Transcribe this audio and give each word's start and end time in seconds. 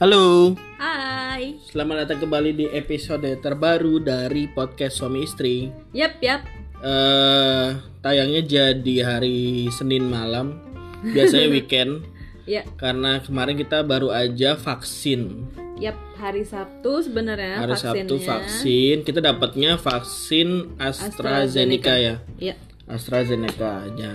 Halo, 0.00 0.56
Hai. 0.80 1.60
selamat 1.60 2.08
datang 2.08 2.24
kembali 2.24 2.50
di 2.56 2.66
episode 2.72 3.28
terbaru 3.36 4.00
dari 4.00 4.48
podcast 4.48 4.96
suami 4.96 5.28
istri. 5.28 5.68
Yap, 5.92 6.16
yap. 6.24 6.40
Eh, 6.80 7.68
tayangnya 8.00 8.40
jadi 8.40 8.96
hari 9.04 9.68
Senin 9.68 10.08
malam, 10.08 10.56
biasanya 11.04 11.52
weekend, 11.54 12.08
Ya, 12.48 12.64
karena 12.80 13.20
kemarin 13.20 13.54
kita 13.54 13.84
baru 13.84 14.08
aja 14.10 14.56
vaksin. 14.56 15.44
yap. 15.76 15.96
Hari 16.16 16.44
Sabtu 16.44 17.00
sebenarnya 17.00 17.64
Hari 17.64 17.72
vaksinnya. 17.72 18.04
Sabtu 18.04 18.16
vaksin, 18.20 18.96
kita 19.04 19.20
dapatnya 19.20 19.76
vaksin 19.76 20.76
AstraZeneca, 20.76 21.96
ya, 21.96 22.20
Ya, 22.36 22.56
AstraZeneca 22.84 23.88
aja. 23.88 24.12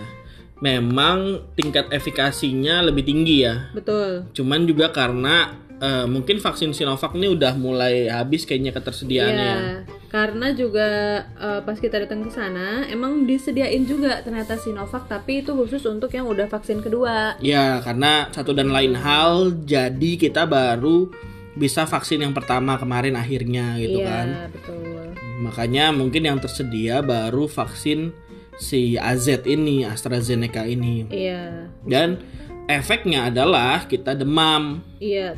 Memang 0.61 1.45
tingkat 1.57 1.89
efikasinya 1.89 2.85
lebih 2.85 3.03
tinggi 3.03 3.41
ya, 3.43 3.69
betul. 3.73 4.29
cuman 4.37 4.63
juga 4.63 4.93
karena 4.93 5.64
eh, 5.77 6.05
mungkin 6.05 6.37
vaksin 6.37 6.71
Sinovac 6.71 7.11
ini 7.13 7.27
udah 7.27 7.53
mulai 7.55 8.07
habis 8.07 8.43
kayaknya 8.43 8.71
ketersediaannya. 8.71 9.35
ya. 9.43 9.55
Iya, 9.55 9.73
karena 10.07 10.47
juga 10.51 10.87
eh, 11.35 11.59
pas 11.61 11.75
kita 11.75 11.99
datang 11.99 12.23
ke 12.23 12.31
sana 12.31 12.87
emang 12.87 13.27
disediain 13.27 13.83
juga 13.83 14.23
ternyata 14.23 14.55
Sinovac 14.55 15.07
tapi 15.07 15.43
itu 15.43 15.51
khusus 15.51 15.83
untuk 15.85 16.11
yang 16.11 16.25
udah 16.25 16.47
vaksin 16.47 16.79
kedua. 16.79 17.35
Ya, 17.39 17.79
karena 17.83 18.31
satu 18.31 18.51
dan 18.51 18.71
lain 18.71 18.95
hal, 18.95 19.51
jadi 19.63 20.11
kita 20.15 20.47
baru 20.47 21.11
bisa 21.55 21.87
vaksin 21.87 22.19
yang 22.19 22.35
pertama 22.35 22.75
kemarin 22.75 23.15
akhirnya 23.15 23.79
gitu 23.79 24.03
Iya, 24.03 24.07
kan. 24.07 24.27
betul. 24.51 25.07
Makanya 25.39 25.95
mungkin 25.95 26.27
yang 26.27 26.39
tersedia 26.39 26.99
baru 26.99 27.47
vaksin 27.47 28.11
si 28.55 28.95
AZ 28.95 29.27
ini, 29.47 29.83
AstraZeneca 29.83 30.63
ini. 30.63 31.07
Iya. 31.07 31.67
Dan 31.83 32.19
efeknya 32.67 33.27
adalah 33.27 33.83
kita 33.87 34.15
demam. 34.15 34.83
Iya. 34.99 35.35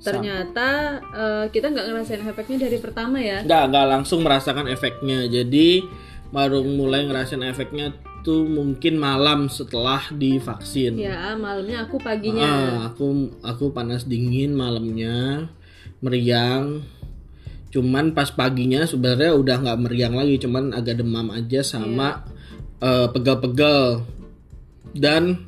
Ternyata 0.00 0.68
eh, 1.12 1.44
kita 1.52 1.68
nggak 1.68 1.86
ngerasain 1.92 2.24
efeknya 2.24 2.58
dari 2.68 2.78
pertama 2.80 3.20
ya. 3.20 3.44
Nggak, 3.44 3.64
nggak 3.68 3.86
langsung 3.86 4.24
merasakan 4.24 4.66
efeknya. 4.72 5.28
Jadi 5.28 5.84
baru 6.32 6.64
mulai 6.64 7.04
ngerasain 7.04 7.44
efeknya 7.44 7.92
tuh 8.24 8.44
mungkin 8.48 8.96
malam 8.96 9.48
setelah 9.48 10.00
divaksin. 10.12 10.96
Ya, 10.96 11.36
malamnya 11.36 11.84
aku 11.84 12.00
paginya. 12.00 12.48
Ah, 12.48 12.76
aku 12.92 13.32
aku 13.44 13.72
panas 13.72 14.04
dingin 14.08 14.56
malamnya, 14.56 15.48
meriang. 16.00 16.84
Cuman 17.70 18.16
pas 18.16 18.32
paginya 18.34 18.82
sebenarnya 18.82 19.36
udah 19.36 19.56
nggak 19.62 19.80
meriang 19.84 20.14
lagi, 20.16 20.40
cuman 20.42 20.74
agak 20.74 21.00
demam 21.00 21.28
aja 21.32 21.60
sama 21.60 22.24
eh, 22.80 23.08
pegal-pegal. 23.12 24.04
Dan 24.96 25.44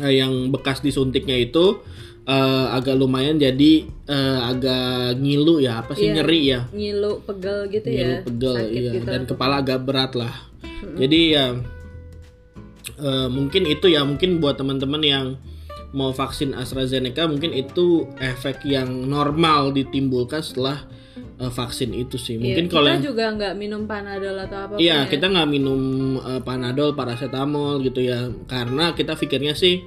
eh, 0.00 0.20
yang 0.20 0.48
bekas 0.48 0.80
disuntiknya 0.80 1.38
itu 1.38 1.80
eh, 2.30 2.66
agak 2.70 2.94
lumayan 2.94 3.36
jadi 3.36 3.72
eh, 4.06 4.38
agak 4.44 5.18
ngilu 5.18 5.58
ya, 5.58 5.82
apa 5.82 5.92
sih 5.92 6.06
Iya. 6.06 6.14
nyeri 6.16 6.40
ya? 6.46 6.60
Ngilu, 6.70 7.12
pegel 7.24 7.58
gitu 7.68 7.86
Ngilu, 7.86 8.06
ya. 8.06 8.18
pegel 8.22 8.54
Sakit 8.56 8.70
iya 8.76 8.92
gitu. 8.94 9.06
dan 9.08 9.22
kepala 9.24 9.54
agak 9.58 9.82
berat 9.82 10.12
lah. 10.14 10.34
Jadi 10.94 11.20
ya 11.30 11.46
eh, 12.98 13.28
mungkin 13.28 13.62
itu 13.66 13.86
ya 13.86 14.02
mungkin 14.02 14.38
buat 14.38 14.56
teman-teman 14.56 15.02
yang 15.02 15.26
mau 15.90 16.14
vaksin 16.14 16.54
AstraZeneca 16.54 17.26
mungkin 17.26 17.50
itu 17.50 18.06
efek 18.16 18.62
yang 18.64 18.86
normal 19.04 19.74
ditimbulkan 19.74 20.38
setelah 20.40 20.86
eh, 21.36 21.50
vaksin 21.50 21.90
itu 21.92 22.14
sih. 22.14 22.36
Iya, 22.36 22.42
Mungkin 22.46 22.64
kita 22.64 22.74
kalau 22.76 22.88
yang 22.88 23.02
juga 23.04 23.24
nggak 23.28 23.54
minum 23.56 23.82
panadol 23.84 24.36
atau 24.38 24.58
apa 24.60 24.72
Iya, 24.78 25.10
kita 25.10 25.26
nggak 25.26 25.48
minum 25.50 25.80
eh, 26.16 26.40
panadol, 26.40 26.94
paracetamol 26.94 27.82
gitu 27.82 28.00
ya, 28.00 28.18
karena 28.46 28.94
kita 28.94 29.14
pikirnya 29.14 29.52
sih 29.52 29.82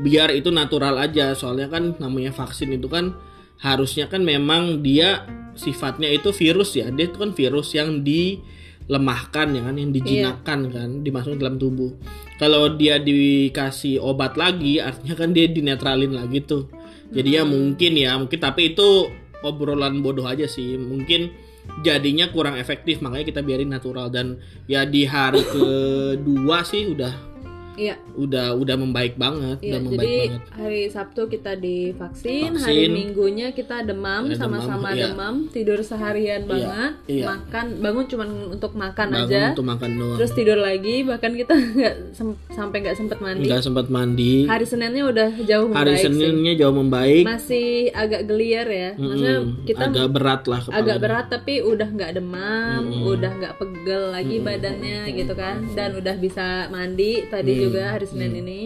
biar 0.00 0.32
itu 0.32 0.48
natural 0.48 0.96
aja. 0.96 1.36
Soalnya 1.36 1.68
kan 1.68 1.96
namanya 2.00 2.32
vaksin 2.32 2.72
itu 2.72 2.88
kan 2.88 3.12
harusnya 3.60 4.08
kan 4.08 4.24
memang 4.24 4.80
dia 4.80 5.28
sifatnya 5.52 6.08
itu 6.08 6.32
virus 6.32 6.74
ya, 6.74 6.88
dia 6.88 7.06
itu 7.06 7.20
kan 7.20 7.30
virus 7.36 7.76
yang 7.76 8.00
dilemahkan 8.00 9.46
ya 9.52 9.62
kan, 9.62 9.76
yang 9.76 9.90
dijinakkan 9.92 10.60
kan, 10.72 10.88
dimasukkan 11.04 11.38
dalam 11.38 11.56
tubuh. 11.60 11.92
Kalau 12.40 12.74
dia 12.74 12.98
dikasih 12.98 14.00
obat 14.02 14.34
lagi, 14.40 14.80
artinya 14.82 15.14
kan 15.14 15.30
dia 15.30 15.46
dinetralin 15.46 16.16
lagi 16.16 16.42
tuh. 16.42 16.66
Jadi 17.12 17.36
ya 17.36 17.44
mungkin 17.44 17.92
ya, 17.94 18.16
mungkin 18.16 18.40
tapi 18.40 18.72
itu 18.72 19.12
obrolan 19.44 20.00
bodoh 20.00 20.24
aja 20.24 20.48
sih. 20.48 20.74
Mungkin 20.80 21.52
jadinya 21.86 22.26
kurang 22.32 22.58
efektif 22.58 22.98
makanya 22.98 23.30
kita 23.30 23.40
biarin 23.44 23.70
natural 23.70 24.10
dan 24.10 24.42
ya 24.66 24.82
di 24.82 25.06
hari 25.06 25.46
kedua 25.52 26.66
sih 26.66 26.90
udah 26.90 27.31
Iya, 27.74 27.96
udah 28.12 28.52
udah 28.52 28.76
membaik 28.76 29.16
banget, 29.16 29.56
iya. 29.58 29.72
udah 29.72 29.80
membaik 29.82 29.96
Jadi 30.02 30.16
banget. 30.28 30.42
hari 30.52 30.82
Sabtu 30.86 31.22
kita 31.26 31.52
divaksin, 31.56 32.52
Vaksin. 32.52 32.60
hari 32.60 32.84
Minggunya 32.86 33.48
kita 33.50 33.80
demam, 33.80 34.28
sama-sama 34.34 34.90
demam, 34.90 34.94
iya. 34.94 35.04
demam, 35.08 35.34
tidur 35.48 35.80
seharian 35.80 36.44
banget, 36.44 36.92
iya. 37.06 37.24
makan, 37.26 37.66
bangun 37.78 38.04
cuma 38.06 38.24
untuk 38.28 38.72
makan 38.74 39.08
Bangun 39.08 39.24
aja, 39.26 39.42
untuk 39.50 39.64
makan 39.66 39.90
doang. 39.94 40.16
terus 40.16 40.32
tidur 40.32 40.58
lagi, 40.58 41.00
bahkan 41.02 41.32
kita 41.32 41.54
nggak 41.74 41.94
sem- 42.12 42.38
sampai 42.50 42.76
nggak 42.82 42.92
sempet 42.94 43.18
mandi. 43.18 43.46
Nggak 43.46 43.62
sempat 43.62 43.86
mandi. 43.88 44.34
Hari 44.44 44.64
Seninnya 44.64 45.04
udah 45.04 45.28
jauh 45.38 45.66
Hari 45.66 45.72
membaik 45.90 45.96
sih. 45.98 46.04
Seninnya 46.04 46.54
jauh 46.54 46.74
membaik. 46.74 47.24
Masih 47.24 47.66
agak 47.90 48.22
geliar 48.26 48.66
ya, 48.66 48.90
maksudnya 48.94 49.34
Mm, 49.34 49.64
kita 49.64 49.84
agak 49.86 50.08
berat 50.10 50.42
lah 50.44 50.60
kepala. 50.60 50.76
agak 50.78 50.96
berat 50.98 51.26
tapi 51.28 51.54
udah 51.58 51.88
nggak 51.88 52.12
demam, 52.14 52.82
udah 53.02 53.32
nggak 53.32 53.54
pegel 53.56 54.02
lagi 54.10 54.36
badannya 54.38 55.00
gitu 55.10 55.32
kan, 55.32 55.64
dan 55.72 55.94
udah 55.94 56.16
bisa 56.16 56.46
mandi 56.68 57.24
tadi 57.26 57.61
juga 57.68 57.82
hari 57.94 58.06
Senin 58.08 58.32
ini. 58.42 58.60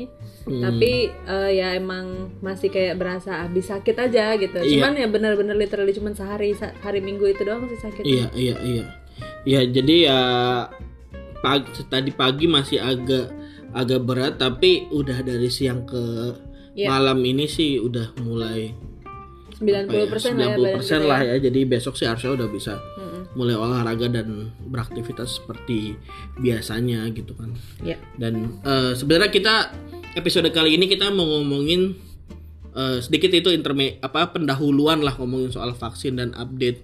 Tapi 0.47 0.93
eh, 1.11 1.51
ya 1.59 1.75
emang 1.75 2.39
masih 2.39 2.71
kayak 2.71 2.97
berasa 2.97 3.43
habis 3.45 3.67
sakit 3.67 3.97
aja 3.99 4.39
gitu. 4.39 4.59
Iya. 4.63 4.71
Cuman 4.79 4.93
ya 4.95 5.07
bener-bener 5.11 5.57
literally 5.59 5.93
cuman 5.93 6.15
sehari 6.15 6.55
hari 6.81 7.01
Minggu 7.03 7.27
itu 7.27 7.43
doang 7.43 7.67
sih 7.67 7.81
sakit. 7.83 8.03
Iya, 8.07 8.27
iya, 8.33 8.57
iya. 8.63 8.85
Ya, 9.47 9.61
jadi 9.65 9.97
ya 10.07 10.21
pagi, 11.41 11.71
tadi 11.89 12.11
pagi 12.13 12.47
masih 12.51 12.79
agak 12.83 13.33
agak 13.77 14.01
berat 14.09 14.35
tapi 14.41 14.89
udah 14.89 15.21
dari 15.21 15.49
siang 15.53 15.85
ke 15.85 16.03
Iya. 16.77 16.93
malam 16.93 17.25
ini 17.25 17.49
sih 17.49 17.81
udah 17.81 18.13
mulai 18.21 18.77
90% 19.57 20.37
lah 20.37 20.45
ya 20.45 20.57
badan 20.61 20.85
90% 20.85 20.85
kita 20.85 20.97
lah 21.09 21.21
ya. 21.25 21.33
ya. 21.33 21.37
Jadi 21.49 21.61
besok 21.65 21.97
sih 21.97 22.05
harusnya 22.05 22.37
udah 22.37 22.49
bisa 22.53 22.77
Mm-mm. 22.77 23.06
Mulai 23.37 23.53
olahraga 23.53 24.09
dan 24.09 24.51
beraktivitas 24.65 25.39
seperti 25.39 25.95
biasanya 26.41 27.05
gitu 27.13 27.37
kan. 27.37 27.53
Ya. 27.85 28.01
Dan 28.17 28.59
eh, 28.65 28.97
sebenarnya 28.97 29.29
kita 29.29 29.55
episode 30.17 30.49
kali 30.51 30.81
ini 30.81 30.89
kita 30.89 31.13
mau 31.13 31.29
ngomongin 31.29 31.93
eh, 32.73 32.99
sedikit 33.05 33.31
itu 33.37 33.53
interme 33.53 34.01
apa 34.01 34.33
pendahuluan 34.33 35.05
lah 35.05 35.13
ngomongin 35.21 35.53
soal 35.53 35.77
vaksin 35.77 36.17
dan 36.17 36.33
update 36.33 36.81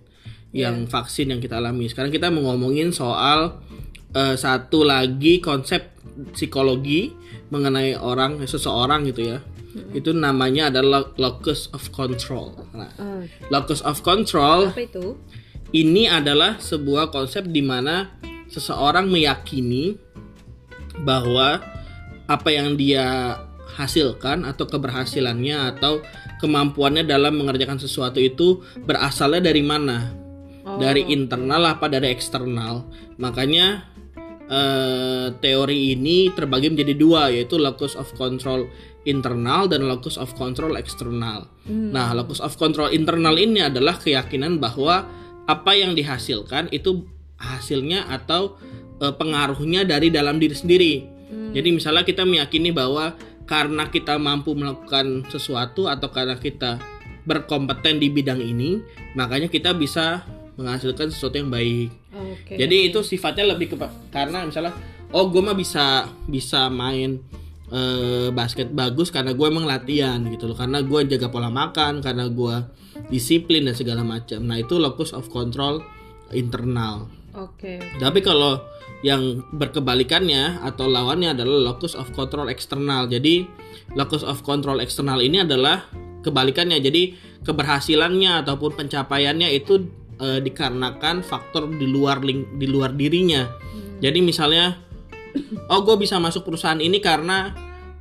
yang 0.52 0.84
vaksin 0.84 1.32
yang 1.32 1.40
kita 1.40 1.56
alami. 1.56 1.88
Sekarang 1.88 2.12
kita 2.12 2.28
mau 2.28 2.52
ngomongin 2.52 2.92
soal 2.92 3.64
eh, 4.12 4.36
satu 4.36 4.84
lagi 4.84 5.40
konsep 5.40 5.96
psikologi 6.36 7.16
mengenai 7.48 7.96
orang 7.96 8.44
seseorang 8.44 9.08
gitu 9.08 9.32
ya. 9.32 9.38
Itu 9.96 10.12
namanya 10.12 10.68
adalah 10.68 11.16
locus 11.16 11.72
of 11.72 11.88
control. 11.96 12.52
Nah, 12.76 12.92
Ah, 13.00 13.24
locus 13.48 13.80
of 13.80 14.04
control 14.04 14.68
apa 14.68 14.84
itu? 14.84 15.16
Ini 15.72 16.04
adalah 16.08 16.60
sebuah 16.60 17.08
konsep 17.08 17.48
di 17.48 17.64
mana 17.64 18.12
seseorang 18.52 19.08
meyakini 19.08 19.96
bahwa 21.00 21.64
apa 22.28 22.48
yang 22.52 22.76
dia 22.76 23.40
hasilkan 23.72 24.44
atau 24.44 24.68
keberhasilannya 24.68 25.76
atau 25.76 26.04
kemampuannya 26.44 27.08
dalam 27.08 27.40
mengerjakan 27.40 27.80
sesuatu 27.80 28.20
itu 28.20 28.60
berasalnya 28.84 29.48
dari 29.48 29.64
mana? 29.64 30.12
Oh. 30.62 30.76
Dari 30.76 31.08
internal 31.08 31.64
apa 31.72 31.88
dari 31.88 32.12
eksternal? 32.12 32.84
Makanya 33.16 33.88
eh, 34.52 35.26
teori 35.40 35.96
ini 35.96 36.28
terbagi 36.36 36.68
menjadi 36.68 36.94
dua 36.94 37.32
yaitu 37.32 37.56
locus 37.56 37.96
of 37.96 38.12
control 38.20 38.68
internal 39.08 39.66
dan 39.66 39.88
locus 39.88 40.20
of 40.20 40.30
control 40.36 40.76
eksternal. 40.76 41.48
Nah, 41.66 42.14
locus 42.14 42.38
of 42.38 42.54
control 42.60 42.92
internal 42.92 43.34
ini 43.34 43.64
adalah 43.64 43.98
keyakinan 43.98 44.62
bahwa 44.62 45.08
apa 45.52 45.76
yang 45.76 45.92
dihasilkan 45.92 46.72
itu 46.72 47.04
hasilnya 47.36 48.08
atau 48.08 48.56
eh, 49.04 49.12
pengaruhnya 49.12 49.84
dari 49.84 50.08
dalam 50.08 50.40
diri 50.40 50.56
sendiri. 50.56 50.94
Jadi 51.52 51.68
misalnya 51.68 52.04
kita 52.04 52.24
meyakini 52.24 52.72
bahwa 52.72 53.12
karena 53.44 53.88
kita 53.92 54.16
mampu 54.16 54.56
melakukan 54.56 55.28
sesuatu 55.28 55.84
atau 55.88 56.08
karena 56.08 56.40
kita 56.40 56.80
berkompeten 57.28 58.00
di 58.00 58.08
bidang 58.08 58.40
ini, 58.40 58.80
makanya 59.12 59.52
kita 59.52 59.76
bisa 59.76 60.24
menghasilkan 60.56 61.12
sesuatu 61.12 61.36
yang 61.36 61.52
baik. 61.52 61.92
Oke. 62.12 62.56
Jadi 62.56 62.92
itu 62.92 63.00
sifatnya 63.04 63.52
lebih 63.52 63.72
ke 63.72 63.76
karena 64.12 64.44
misalnya 64.44 64.72
oh 65.12 65.28
gue 65.28 65.40
mah 65.44 65.56
bisa 65.56 66.08
bisa 66.28 66.68
main 66.72 67.20
eh, 67.72 68.28
basket 68.30 68.70
bagus 68.70 69.08
karena 69.08 69.32
gue 69.32 69.46
emang 69.48 69.64
latihan 69.64 70.20
gitu 70.28 70.46
loh 70.52 70.56
karena 70.56 70.84
gue 70.84 71.00
jaga 71.08 71.32
pola 71.32 71.48
makan 71.48 72.04
karena 72.04 72.28
gue 72.28 72.56
disiplin 73.08 73.64
dan 73.64 73.74
segala 73.74 74.04
macam. 74.04 74.44
Nah 74.44 74.60
itu 74.60 74.76
locus 74.76 75.16
of 75.16 75.32
control 75.32 75.80
internal. 76.36 77.08
Oke. 77.32 77.80
Tapi 77.96 78.20
kalau 78.20 78.60
yang 79.02 79.42
berkebalikannya 79.50 80.62
atau 80.62 80.86
lawannya 80.86 81.34
adalah 81.34 81.74
locus 81.74 81.96
of 81.96 82.12
control 82.12 82.52
eksternal. 82.52 83.08
Jadi 83.08 83.48
locus 83.96 84.22
of 84.22 84.44
control 84.44 84.78
eksternal 84.78 85.18
ini 85.24 85.42
adalah 85.42 85.88
kebalikannya. 86.22 86.78
Jadi 86.78 87.16
keberhasilannya 87.42 88.46
ataupun 88.46 88.78
pencapaiannya 88.78 89.48
itu 89.56 89.82
eh, 90.22 90.38
dikarenakan 90.44 91.24
faktor 91.24 91.66
di 91.72 91.88
luar 91.88 92.22
ling- 92.22 92.60
di 92.60 92.68
luar 92.68 92.94
dirinya. 92.94 93.48
Jadi 94.02 94.18
misalnya, 94.18 94.82
oh 95.72 95.80
gue 95.84 95.96
bisa 96.00 96.20
masuk 96.20 96.46
perusahaan 96.48 96.80
ini 96.80 96.98
karena 96.98 97.52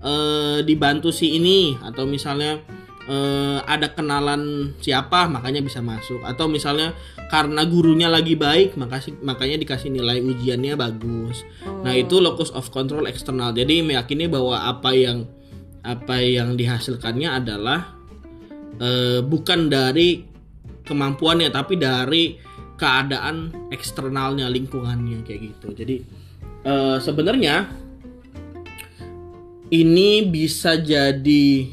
eh, 0.01 0.59
dibantu 0.65 1.13
si 1.13 1.37
ini 1.37 1.77
atau 1.79 2.03
misalnya 2.03 2.59
eh, 3.07 3.59
ada 3.63 3.93
kenalan 3.93 4.73
siapa 4.81 5.29
makanya 5.31 5.61
bisa 5.63 5.79
masuk 5.79 6.21
atau 6.25 6.49
misalnya 6.51 6.93
karena 7.31 7.63
gurunya 7.63 8.11
lagi 8.11 8.35
baik 8.35 8.75
makasih 8.75 9.15
makanya 9.23 9.55
dikasih 9.63 9.87
nilai 9.87 10.19
ujiannya 10.19 10.75
bagus. 10.75 11.47
Nah 11.87 11.95
itu 11.95 12.19
locus 12.19 12.51
of 12.51 12.67
control 12.75 13.07
eksternal. 13.07 13.55
Jadi 13.55 13.79
meyakini 13.79 14.27
bahwa 14.27 14.67
apa 14.67 14.91
yang 14.91 15.23
apa 15.81 16.19
yang 16.21 16.59
dihasilkannya 16.59 17.29
adalah 17.31 17.95
eh, 18.77 19.23
bukan 19.23 19.71
dari 19.71 20.27
kemampuannya 20.83 21.49
tapi 21.53 21.79
dari 21.79 22.35
keadaan 22.75 23.69
eksternalnya 23.69 24.49
lingkungannya 24.49 25.21
kayak 25.23 25.55
gitu. 25.55 25.67
Jadi 25.71 25.95
eh, 26.65 26.97
sebenarnya 27.01 27.69
ini 29.71 30.27
bisa 30.27 30.75
jadi 30.75 31.67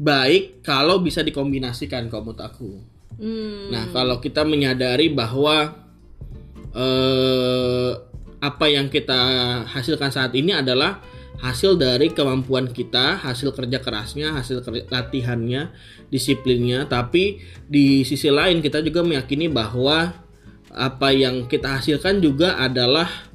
baik 0.00 0.64
kalau 0.64 1.02
bisa 1.02 1.20
dikombinasikan 1.20 2.08
kalau 2.08 2.30
menurut 2.30 2.40
aku. 2.40 2.70
Hmm. 3.20 3.68
Nah, 3.68 3.84
kalau 3.92 4.16
kita 4.22 4.46
menyadari 4.48 5.12
bahwa 5.12 5.76
eh, 6.72 7.92
apa 8.40 8.66
yang 8.72 8.88
kita 8.88 9.20
hasilkan 9.68 10.08
saat 10.08 10.32
ini 10.32 10.56
adalah 10.56 11.04
hasil 11.40 11.76
dari 11.76 12.12
kemampuan 12.12 12.68
kita, 12.72 13.20
hasil 13.20 13.52
kerja 13.52 13.80
kerasnya, 13.80 14.32
hasil 14.36 14.64
ker- 14.64 14.88
latihannya, 14.88 15.72
disiplinnya, 16.08 16.88
tapi 16.88 17.40
di 17.68 18.04
sisi 18.04 18.28
lain 18.32 18.64
kita 18.64 18.80
juga 18.80 19.04
meyakini 19.04 19.48
bahwa 19.52 20.16
apa 20.70 21.08
yang 21.10 21.44
kita 21.50 21.80
hasilkan 21.80 22.22
juga 22.24 22.56
adalah 22.56 23.29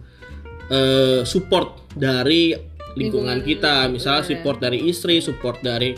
eh, 0.72 1.22
support 1.28 1.90
dari 1.94 2.56
lingkungan 2.96 3.44
kita, 3.44 3.92
misalnya 3.92 4.24
support 4.24 4.58
dari 4.64 4.88
istri, 4.88 5.20
support 5.20 5.60
dari 5.60 5.94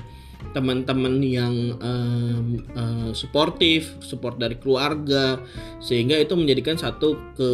teman-teman 0.51 1.21
yang 1.21 1.53
em, 1.77 2.45
eh, 2.73 3.11
suportif, 3.13 3.97
support 4.01 4.41
dari 4.41 4.57
keluarga, 4.57 5.37
sehingga 5.77 6.17
itu 6.17 6.33
menjadikan 6.33 6.77
satu 6.77 7.17
ke 7.37 7.51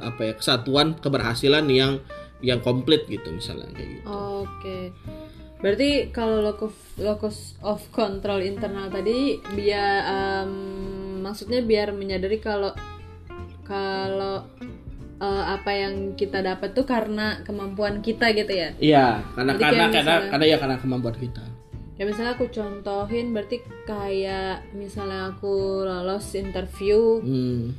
apa 0.00 0.32
ya 0.32 0.34
kesatuan 0.36 0.96
keberhasilan 1.00 1.64
yang 1.72 2.00
yang 2.44 2.60
komplit 2.60 3.08
gitu 3.08 3.32
misalnya 3.32 3.72
kayak 3.72 4.00
gitu. 4.00 4.06
Oke. 4.44 4.78
Berarti 5.56 6.12
kalau 6.12 6.44
locus 6.44 6.74
locus 7.00 7.56
of 7.64 7.80
control 7.88 8.44
internal 8.44 8.92
tadi 8.92 9.40
biar 9.56 10.04
em, 10.04 10.52
maksudnya 11.24 11.64
biar 11.64 11.96
menyadari 11.96 12.36
kalau 12.36 12.76
kalau 13.64 14.44
eh, 15.16 15.44
apa 15.48 15.70
yang 15.72 15.94
kita 16.12 16.40
dapat 16.40 16.72
tuh 16.72 16.84
karena 16.84 17.40
kemampuan 17.42 18.00
kita 18.00 18.30
gitu 18.32 18.52
ya. 18.52 18.70
Iya, 18.76 19.06
karena 19.32 19.52
Jadi 19.54 19.62
karena 19.62 19.76
kayak 19.78 19.92
karena 19.92 20.02
misalnya- 20.04 20.30
karena 20.30 20.44
ya 20.44 20.56
karena 20.58 20.76
kemampuan 20.76 21.16
kita. 21.16 21.44
Ya 21.96 22.04
misalnya 22.04 22.32
aku 22.36 22.46
contohin 22.50 23.32
berarti 23.32 23.56
kayak 23.88 24.68
misalnya 24.72 25.32
aku 25.32 25.54
lolos 25.82 26.28
interview 26.34 27.24
Hmm. 27.24 27.72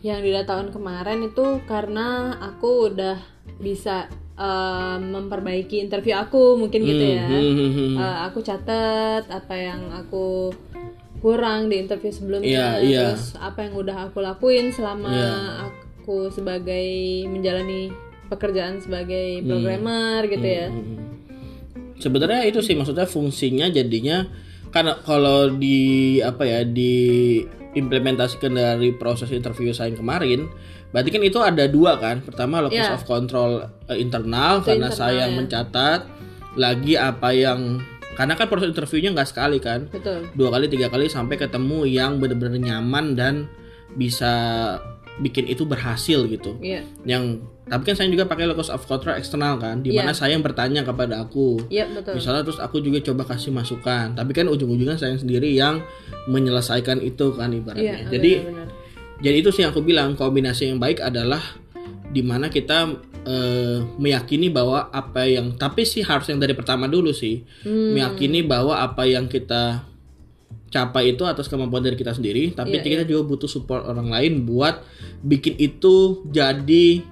yang 0.00 0.22
di 0.22 0.30
tahun 0.30 0.70
kemarin 0.70 1.22
itu 1.24 1.58
karena 1.64 2.06
aku 2.38 2.88
udah 2.88 3.18
bisa 3.58 4.06
eh, 4.32 4.96
memperbaiki 4.98 5.76
interview 5.78 6.16
aku 6.16 6.56
mungkin 6.56 6.82
gitu 6.82 7.04
ya. 7.04 7.26
Hmm, 7.28 7.52
hmm. 7.52 7.94
Eh, 8.00 8.18
aku 8.24 8.40
catat 8.40 9.28
apa 9.28 9.54
yang 9.54 9.92
aku 9.92 10.50
kurang 11.20 11.70
di 11.70 11.78
interview 11.78 12.10
sebelumnya 12.10 12.48
Iya, 12.48 12.68
iya. 12.82 13.00
terus 13.12 13.36
apa 13.36 13.62
yang 13.62 13.76
udah 13.76 14.10
aku 14.10 14.18
lakuin 14.18 14.72
selama 14.72 15.06
Iya. 15.06 15.30
aku 15.62 15.78
sebagai 16.30 16.88
menjalani 17.26 17.90
pekerjaan 18.26 18.80
sebagai 18.80 19.44
programmer 19.44 20.24
gitu 20.26 20.46
ya 20.46 20.66
Hmm. 20.68 20.98
Sebenarnya 21.96 22.50
itu 22.50 22.58
sih 22.58 22.74
maksudnya 22.74 23.06
fungsinya 23.06 23.70
jadinya 23.70 24.26
karena 24.74 24.98
kalau 25.06 25.54
di 25.54 26.18
apa 26.18 26.42
ya 26.42 26.60
di 26.66 27.38
implementasikan 27.78 28.52
dari 28.52 28.90
proses 28.96 29.30
interview 29.30 29.70
saya 29.70 29.94
kemarin, 29.94 30.50
berarti 30.90 31.08
kan 31.14 31.22
itu 31.22 31.38
ada 31.38 31.64
dua 31.70 32.02
kan. 32.02 32.18
Pertama 32.20 32.58
locus 32.58 32.90
Iya. 32.90 32.96
of 32.98 33.06
control 33.06 33.64
eh, 33.86 34.02
internal 34.02 34.66
karena 34.66 34.90
internal, 34.90 34.98
saya 34.98 35.28
yang 35.28 35.32
ya. 35.32 35.38
mencatat 35.44 36.00
lagi 36.58 36.94
apa 36.98 37.28
yang 37.32 37.60
karena 38.18 38.34
kan 38.36 38.50
proses 38.50 38.74
interviewnya 38.74 39.14
nggak 39.14 39.30
sekali 39.30 39.56
kan, 39.62 39.88
betul 39.88 40.26
dua 40.34 40.52
kali 40.52 40.66
tiga 40.68 40.90
kali 40.90 41.06
sampai 41.06 41.38
ketemu 41.38 41.86
yang 41.86 42.18
benar-benar 42.18 42.58
nyaman 42.58 43.14
dan 43.16 43.34
bisa 43.94 44.34
bikin 45.18 45.44
itu 45.44 45.62
berhasil 45.62 46.24
gitu 46.24 46.56
iya 46.58 46.80
yang 47.02 47.36
tapi 47.62 47.84
kan 47.84 47.94
saya 47.94 48.08
juga 48.08 48.24
pakai 48.24 48.44
locus 48.44 48.68
of 48.68 48.82
control 48.82 49.12
eksternal 49.12 49.56
kan 49.56 49.78
di 49.78 49.90
mana 49.90 50.10
Iya. 50.10 50.16
saya 50.16 50.30
yang 50.32 50.40
bertanya 50.40 50.80
kepada 50.82 51.20
aku 51.20 51.60
iya 51.68 51.84
betul 51.86 52.16
misalnya 52.16 52.42
terus 52.42 52.56
aku 52.56 52.80
juga 52.80 52.98
coba 53.02 53.26
kasih 53.26 53.50
masukan 53.50 54.12
tapi 54.12 54.32
kan 54.32 54.46
ujung-ujungnya 54.46 54.96
saya 54.96 55.14
sendiri 55.14 55.52
yang 55.52 55.84
menyelesaikan 56.26 57.00
itu 57.00 57.32
kan 57.32 57.50
ibaratnya 57.50 58.08
jadi 58.08 58.32
benar-benar. 58.40 58.68
jadi 59.20 59.36
itu 59.36 59.50
sih 59.50 59.60
yang 59.62 59.70
aku 59.70 59.82
bilang 59.82 60.14
kombinasi 60.14 60.66
yang 60.66 60.78
baik 60.78 60.98
adalah 60.98 61.42
di 62.08 62.20
mana 62.20 62.46
kita 62.46 62.92
eh, 63.22 63.78
meyakini 63.96 64.48
bahwa 64.48 64.88
apa 64.88 65.24
yang 65.24 65.54
tapi 65.54 65.84
sih 65.84 66.02
harus 66.02 66.26
yang 66.26 66.36
dari 66.36 66.52
pertama 66.52 66.86
dulu 66.86 67.10
sih 67.10 67.44
Hmm. 67.62 67.94
meyakini 67.94 68.42
bahwa 68.42 68.74
apa 68.76 69.04
yang 69.04 69.26
kita 69.26 69.86
capai 70.72 71.12
itu 71.12 71.28
atas 71.28 71.52
kemampuan 71.52 71.84
dari 71.84 71.94
kita 72.00 72.16
sendiri 72.16 72.56
tapi 72.56 72.80
Iya, 72.80 73.04
kita 73.04 73.04
juga 73.04 73.28
butuh 73.28 73.50
support 73.50 73.84
orang 73.84 74.08
lain 74.08 74.48
buat 74.48 74.80
bikin 75.20 75.60
itu 75.60 76.24
jadi 76.32 77.04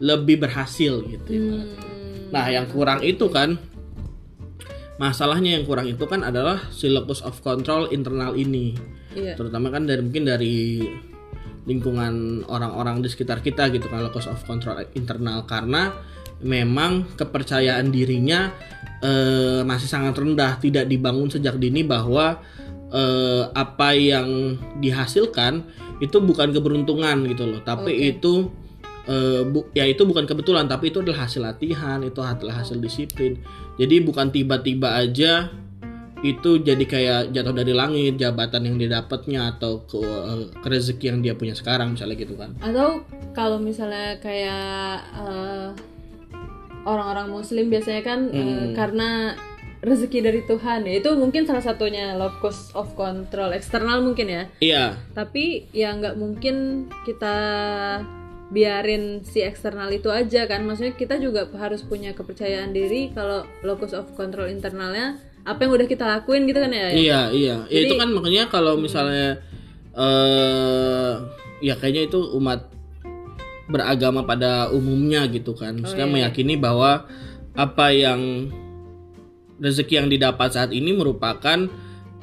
lebih 0.00 0.42
berhasil 0.42 1.04
gitu 1.06 1.28
ibaratnya. 1.28 1.84
Hmm, 1.84 1.94
Nah, 2.34 2.50
yang 2.50 2.66
kurang 2.66 2.98
itu 3.06 3.30
kan 3.30 3.54
masalahnya 4.98 5.54
yang 5.54 5.62
kurang 5.62 5.86
itu 5.86 6.02
kan 6.10 6.26
adalah 6.26 6.66
si 6.74 6.90
locus 6.90 7.22
of 7.22 7.38
control 7.46 7.86
internal 7.94 8.34
ini. 8.34 8.74
iya. 9.14 9.38
Terutama 9.38 9.70
kan 9.70 9.86
dari 9.86 10.02
mungkin 10.02 10.26
dari 10.26 10.82
lingkungan 11.64 12.44
orang-orang 12.50 13.00
di 13.00 13.08
sekitar 13.08 13.40
kita 13.40 13.70
gitu 13.70 13.86
kan 13.86 14.02
locus 14.02 14.26
of 14.26 14.42
control 14.42 14.82
internal. 14.98 15.46
Karena 15.46 15.94
memang 16.42 17.14
kepercayaan 17.14 17.94
dirinya 17.94 18.50
eh, 18.98 19.62
masih 19.62 19.86
sangat 19.86 20.18
rendah, 20.18 20.58
tidak 20.58 20.90
dibangun 20.90 21.30
sejak 21.30 21.54
dini 21.62 21.86
bahwa 21.86 22.42
eh, 22.94 23.42
apa 23.50 23.90
yang 23.92 24.54
dihasilkan 24.78 25.66
itu 25.98 26.18
bukan 26.18 26.50
keberuntungan 26.50 27.26
gitu 27.26 27.44
loh, 27.44 27.60
tapi 27.60 27.90
Oke. 27.92 28.10
itu 28.14 28.32
eh, 29.04 29.42
bu- 29.42 29.68
ya 29.72 29.84
itu 29.84 30.02
bukan 30.02 30.24
kebetulan, 30.24 30.64
tapi 30.64 30.88
itu 30.88 31.02
adalah 31.02 31.26
hasil 31.26 31.42
latihan, 31.42 31.98
itu 32.00 32.18
adalah 32.18 32.62
hasil 32.62 32.78
disiplin. 32.78 33.36
Jadi 33.76 34.00
bukan 34.00 34.30
tiba-tiba 34.30 34.94
aja 34.96 35.50
itu 36.24 36.56
jadi 36.56 36.80
kayak 36.80 37.20
jatuh 37.36 37.52
dari 37.52 37.76
langit 37.76 38.16
jabatan 38.16 38.64
yang 38.64 38.80
didapatnya 38.80 39.52
atau 39.52 39.84
ke, 39.84 40.00
ke 40.56 40.66
rezeki 40.72 41.04
yang 41.12 41.18
dia 41.20 41.36
punya 41.36 41.52
sekarang 41.52 41.92
misalnya 41.92 42.16
gitu 42.16 42.32
kan. 42.32 42.56
atau 42.64 43.04
kalau 43.36 43.60
misalnya 43.60 44.16
kayak 44.24 45.04
eh, 45.20 45.68
orang-orang 46.84 47.28
muslim 47.28 47.68
biasanya 47.68 48.00
kan 48.00 48.20
eh, 48.30 48.40
Hmm. 48.40 48.72
karena 48.72 49.36
rezeki 49.84 50.18
dari 50.24 50.40
Tuhan 50.48 50.88
ya 50.88 50.98
itu 50.98 51.12
mungkin 51.14 51.44
salah 51.44 51.60
satunya 51.60 52.16
locus 52.16 52.72
of 52.72 52.96
control 52.96 53.52
eksternal 53.52 54.00
mungkin 54.00 54.26
ya 54.32 54.42
Iya, 54.58 54.84
tapi 55.12 55.68
ya 55.76 55.92
nggak 55.92 56.16
mungkin 56.16 56.88
kita 57.04 57.36
biarin 58.48 59.24
si 59.24 59.40
eksternal 59.44 59.92
itu 59.92 60.08
aja 60.08 60.48
kan 60.48 60.64
maksudnya 60.64 60.96
kita 60.96 61.20
juga 61.20 61.48
harus 61.56 61.84
punya 61.84 62.12
kepercayaan 62.16 62.72
diri 62.72 63.12
kalau 63.12 63.44
locus 63.64 63.92
of 63.96 64.08
control 64.16 64.48
internalnya 64.48 65.20
apa 65.44 65.68
yang 65.68 65.72
udah 65.76 65.88
kita 65.88 66.04
lakuin 66.08 66.48
gitu 66.48 66.60
kan 66.64 66.72
ya 66.72 66.88
iya, 66.92 67.20
iya. 67.30 67.56
Ya, 67.68 67.84
Jadi- 67.84 67.84
itu 67.88 67.94
kan 68.00 68.08
makanya 68.12 68.48
kalau 68.48 68.80
misalnya 68.80 69.40
eh 69.94 71.12
ya 71.64 71.74
kayaknya 71.78 72.08
itu 72.08 72.20
umat 72.36 72.68
beragama 73.64 74.24
pada 74.28 74.68
umumnya 74.68 75.24
gitu 75.32 75.56
kan. 75.56 75.80
Maksudnya 75.80 76.08
iya. 76.08 76.14
meyakini 76.14 76.54
bahwa 76.60 77.08
apa 77.54 77.86
yang 77.94 78.50
rezeki 79.60 79.94
yang 80.04 80.08
didapat 80.10 80.54
saat 80.54 80.70
ini 80.74 80.94
merupakan 80.94 81.70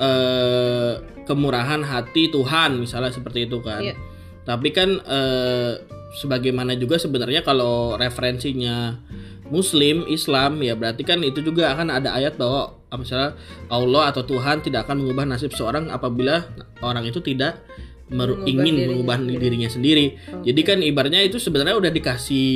eh 0.01 0.93
kemurahan 1.25 1.85
hati 1.85 2.33
Tuhan 2.33 2.81
misalnya 2.81 3.13
seperti 3.13 3.47
itu 3.47 3.61
kan. 3.61 3.79
Iya. 3.79 3.95
Tapi 4.43 4.73
kan 4.73 4.99
eh, 4.99 5.73
sebagaimana 6.17 6.75
juga 6.75 6.99
sebenarnya 6.99 7.45
kalau 7.45 7.95
referensinya 7.95 8.99
Muslim, 9.51 10.07
Islam 10.07 10.63
ya 10.63 10.75
berarti 10.75 11.03
kan 11.03 11.19
itu 11.23 11.43
juga 11.43 11.75
akan 11.75 11.91
ada 11.91 12.15
ayat 12.15 12.35
bahwa 12.39 12.81
ah, 12.91 12.97
misalnya 12.99 13.35
Allah 13.67 14.11
atau 14.11 14.23
Tuhan 14.23 14.63
tidak 14.63 14.87
akan 14.87 15.03
mengubah 15.03 15.27
nasib 15.27 15.51
seorang 15.55 15.91
apabila 15.91 16.47
orang 16.83 17.07
itu 17.07 17.19
tidak 17.23 17.63
meru- 18.11 18.43
ingin 18.43 18.75
dirinya 18.75 18.87
mengubah 18.91 19.17
sendiri. 19.17 19.39
dirinya 19.39 19.69
sendiri. 19.69 20.05
Jadi 20.41 20.61
kan 20.61 20.77
ibaratnya 20.79 21.21
itu 21.21 21.37
sebenarnya 21.37 21.73
udah 21.73 21.89
dikasih 21.89 22.49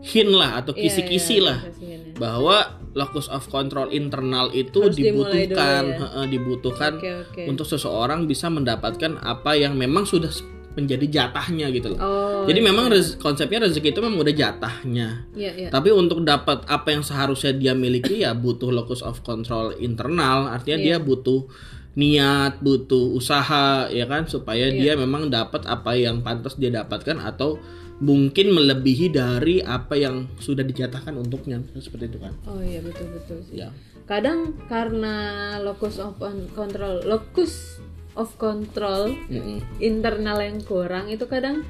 hint 0.00 0.32
lah 0.32 0.58
atau 0.58 0.72
Iya, 0.72 0.82
kisi-kisi 0.82 1.36
iya, 1.36 1.46
lah 1.46 1.58
kasihan 1.62 2.00
ya. 2.02 2.14
bahwa 2.16 2.56
locus 2.92 3.28
of 3.28 3.46
control 3.46 3.88
internal 3.90 4.50
itu 4.50 4.82
Harus 4.82 4.92
dimulai 4.94 5.46
dulu 5.46 5.54
dibutuhkan, 5.54 5.82
ya. 5.86 6.24
dibutuhkan 6.26 6.92
Oke, 6.94 7.10
oke. 7.22 7.42
untuk 7.46 7.64
seseorang 7.64 8.24
bisa 8.24 8.48
mendapatkan 8.48 9.16
apa 9.18 9.52
yang 9.54 9.72
memang 9.74 10.02
sudah 10.02 10.28
menjadi 10.72 11.04
jatahnya 11.06 11.68
gitu 11.68 11.92
loh. 11.92 11.98
Oh, 11.98 12.42
Jadi 12.42 12.60
memang 12.60 12.88
rez- 12.88 13.14
konsepnya 13.14 13.60
rezeki 13.62 13.92
itu 13.92 14.00
memang 14.00 14.16
udah 14.18 14.32
jatahnya. 14.32 15.28
iya 15.32 15.52
iya. 15.54 15.68
Tapi 15.68 15.88
untuk 15.90 16.20
dapat 16.22 16.64
apa 16.64 16.88
yang 16.90 17.00
seharusnya 17.00 17.52
dia 17.52 17.72
miliki 17.72 18.20
ya 18.20 18.32
butuh 18.32 18.68
locus 18.70 19.00
of 19.00 19.20
control 19.20 19.76
internal, 19.76 20.48
artinya 20.48 20.78
Iya. 20.78 20.86
dia 20.86 20.96
butuh 20.98 21.44
niat, 21.92 22.64
butuh 22.64 23.12
usaha 23.12 23.88
ya 23.88 24.08
kan 24.08 24.24
supaya 24.24 24.72
Iya. 24.72 24.80
dia 24.80 24.92
memang 24.96 25.28
dapat 25.28 25.68
apa 25.68 25.92
yang 25.92 26.24
pantas 26.24 26.56
dia 26.56 26.72
dapatkan 26.72 27.20
atau 27.20 27.60
mungkin 28.02 28.50
melebihi 28.50 29.12
dari 29.12 29.60
apa 29.60 29.94
yang 29.94 30.26
sudah 30.40 30.64
dijatahkan 30.64 31.14
untuknya 31.14 31.60
seperti 31.76 32.10
itu 32.10 32.18
kan. 32.18 32.32
Oh 32.48 32.58
iya 32.58 32.80
betul 32.80 33.06
betul 33.12 33.38
sih. 33.46 33.60
Ya. 33.62 33.70
Kadang 34.08 34.58
karena 34.66 35.14
locus 35.62 36.02
of 36.02 36.18
control, 36.56 37.04
locus 37.06 37.78
of 38.18 38.34
control 38.36 39.12
Mm-mm. 39.30 39.62
internal 39.78 40.40
yang 40.42 40.58
kurang 40.60 41.08
itu 41.08 41.24
kadang 41.28 41.62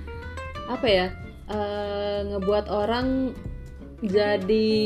apa 0.66 0.86
ya 0.86 1.06
eh, 1.46 2.20
ngebuat 2.32 2.66
orang 2.66 3.30
jadi 4.02 4.80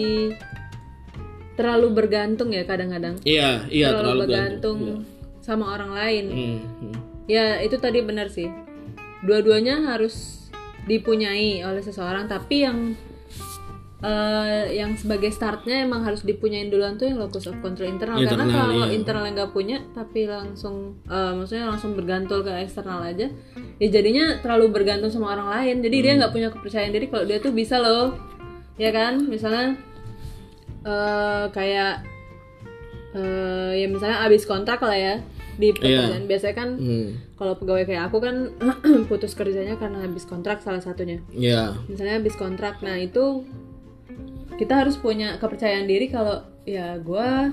terlalu 1.57 1.89
bergantung 1.95 2.53
ya 2.53 2.69
kadang-kadang 2.69 3.17
Iya, 3.25 3.65
iya 3.73 3.89
terlalu, 3.97 3.97
terlalu 3.97 4.21
bergantung 4.29 4.79
Iya. 4.83 5.16
Sama 5.47 5.79
orang 5.79 5.95
lain. 5.95 6.25
Hmm, 6.27 6.59
hmm. 6.83 6.97
ya 7.31 7.63
itu 7.63 7.79
tadi 7.79 8.03
benar 8.03 8.27
sih. 8.27 8.51
Dua-duanya 9.23 9.87
harus 9.95 10.43
dipunyai 10.91 11.63
oleh 11.63 11.83
seseorang 11.83 12.27
tapi 12.27 12.67
yang 12.67 12.79
eh, 14.03 14.75
yang 14.77 14.95
sebagai 14.95 15.31
startnya 15.35 15.83
emang 15.83 16.03
harus 16.07 16.23
dipunyain 16.23 16.71
duluan 16.71 16.95
tuh 16.95 17.11
yang 17.11 17.19
locus 17.19 17.51
of 17.51 17.59
control 17.59 17.91
internal, 17.91 18.19
karena 18.23 18.45
Internal, 18.45 18.55
kalau 18.55 18.75
iya. 18.87 18.95
internal 18.95 19.23
nggak 19.31 19.51
punya 19.51 19.79
tapi 19.95 20.27
langsung 20.31 21.01
eh, 21.11 21.33
maksudnya 21.35 21.67
langsung 21.71 21.95
bergantung 21.99 22.43
ke 22.45 22.53
eksternal 22.63 23.03
aja 23.03 23.31
ya 23.83 23.89
jadinya 23.91 24.39
terlalu 24.43 24.71
bergantung 24.75 25.11
sama 25.11 25.33
orang 25.35 25.49
lain. 25.49 25.77
Jadi 25.83 25.97
dia 26.03 26.13
Hmm. 26.15 26.19
nggak 26.23 26.33
punya 26.35 26.49
kepercayaan 26.55 26.93
diri 26.95 27.07
kalau 27.11 27.25
dia 27.27 27.39
tuh 27.39 27.55
bisa 27.55 27.79
loh. 27.79 28.15
Ya 28.77 28.93
kan? 28.93 29.27
Misalnya 29.27 29.75
eh 30.87 31.45
kayak 31.51 32.05
eh 33.17 33.73
ya 33.81 33.87
misalnya 33.91 34.23
abis 34.29 34.45
kontrak 34.47 34.79
lah 34.85 34.95
ya 34.95 35.15
di 35.57 35.69
pekerjaan 35.71 36.25
biasanya 36.25 36.55
kan 36.55 36.69
Hmm. 36.75 37.09
kalau 37.35 37.55
pegawai 37.55 37.85
kayak 37.85 38.07
aku 38.07 38.19
kan 38.19 38.37
putus 39.09 39.33
kerjanya 39.33 39.75
karena 39.75 40.01
habis 40.01 40.23
kontrak 40.23 40.61
salah 40.61 40.81
satunya 40.81 41.25
Iya. 41.31 41.81
misalnya 41.87 42.19
habis 42.19 42.35
kontrak 42.35 42.81
nah 42.81 42.95
itu 42.95 43.45
kita 44.55 44.73
harus 44.79 44.97
punya 44.97 45.37
kepercayaan 45.37 45.85
diri 45.85 46.07
kalau 46.07 46.39
ya 46.63 46.97
gua 46.99 47.53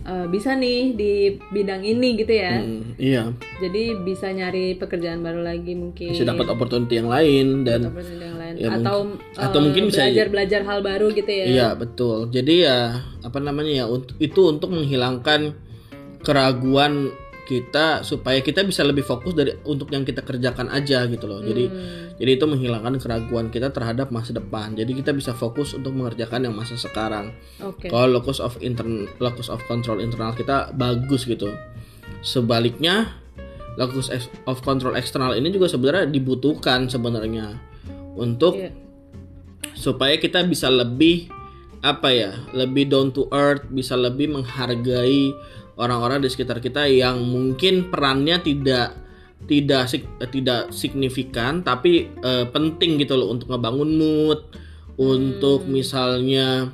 eh, 0.00 0.26
bisa 0.26 0.54
nih 0.54 0.94
di 0.94 1.12
bidang 1.46 1.82
ini 1.84 2.16
gitu 2.16 2.32
ya 2.32 2.56
Hmm, 2.56 2.96
iya. 2.96 3.30
jadi 3.58 4.00
bisa 4.00 4.26
nyari 4.28 4.74
pekerjaan 4.74 5.20
baru 5.20 5.42
lagi 5.42 5.74
mungkin 5.74 6.10
Bisa 6.10 6.24
dapat 6.24 6.48
opportunity 6.48 6.96
yang 6.96 7.06
lain 7.06 7.62
dan 7.62 7.86
yang 7.86 8.34
lain 8.34 8.54
Ya, 8.56 8.68
atau 8.72 9.14
atau 9.32 9.58
mungkin 9.60 9.88
bisa- 9.88 10.04
belajar 10.04 10.26
belajar 10.28 10.60
hal 10.64 10.78
baru 10.80 11.06
gitu 11.12 11.28
ya 11.28 11.44
Iya 11.46 11.68
betul. 11.74 12.28
Jadi 12.28 12.54
ya 12.60 12.92
apa 13.20 13.38
namanya 13.38 13.72
ya 13.72 13.86
untuk 13.86 14.18
itu 14.18 14.40
untuk 14.44 14.68
menghilangkan 14.70 15.54
keraguan 16.20 17.12
kita 17.44 18.06
supaya 18.06 18.38
kita 18.38 18.62
bisa 18.62 18.86
lebih 18.86 19.02
fokus 19.02 19.34
dari 19.34 19.50
untuk 19.66 19.90
yang 19.90 20.06
kita 20.06 20.22
kerjakan 20.22 20.70
aja 20.70 21.02
gitu 21.10 21.26
loh. 21.26 21.42
Jadi 21.42 21.66
Hmm. 21.66 22.14
jadi 22.14 22.38
itu 22.38 22.46
menghilangkan 22.46 23.02
keraguan 23.02 23.50
kita 23.50 23.74
terhadap 23.74 24.14
masa 24.14 24.30
depan. 24.30 24.78
Jadi 24.78 24.94
kita 24.94 25.10
bisa 25.10 25.34
fokus 25.34 25.74
untuk 25.74 25.90
mengerjakan 25.98 26.46
yang 26.46 26.54
masa 26.54 26.78
sekarang. 26.78 27.34
oke 27.58 27.90
Kalau 27.90 28.06
locus 28.06 28.38
of 28.38 28.54
intern 28.62 29.10
locus 29.18 29.50
of 29.50 29.58
control 29.66 29.98
internal 29.98 30.30
kita 30.30 30.70
bagus 30.78 31.26
gitu. 31.26 31.50
Sebaliknya 32.22 33.18
locus 33.74 34.14
of 34.46 34.62
control 34.62 34.94
eksternal 34.94 35.34
ini 35.34 35.50
juga 35.50 35.66
sebenarnya 35.66 36.06
dibutuhkan 36.06 36.86
sebenarnya 36.86 37.58
untuk 38.14 38.62
Iya. 38.62 38.70
supaya 39.74 40.14
kita 40.22 40.46
bisa 40.46 40.70
lebih 40.70 41.30
apa 41.80 42.12
ya 42.12 42.36
lebih 42.52 42.92
down 42.92 43.08
to 43.08 43.24
earth 43.32 43.64
bisa 43.72 43.96
lebih 43.96 44.28
menghargai 44.28 45.32
orang-orang 45.80 46.20
di 46.20 46.28
sekitar 46.28 46.60
kita 46.60 46.84
yang 46.84 47.24
mungkin 47.24 47.88
perannya 47.88 48.44
tidak 48.44 48.92
tidak 49.48 49.88
eh, 49.96 50.28
tidak 50.28 50.68
signifikan 50.70 51.64
tapi 51.64 52.12
eh, 52.12 52.44
penting 52.52 53.00
gitu 53.00 53.16
loh 53.16 53.32
untuk 53.32 53.48
ngebangun 53.48 53.90
mood 53.96 54.40
untuk 55.00 55.64
misalnya 55.64 56.68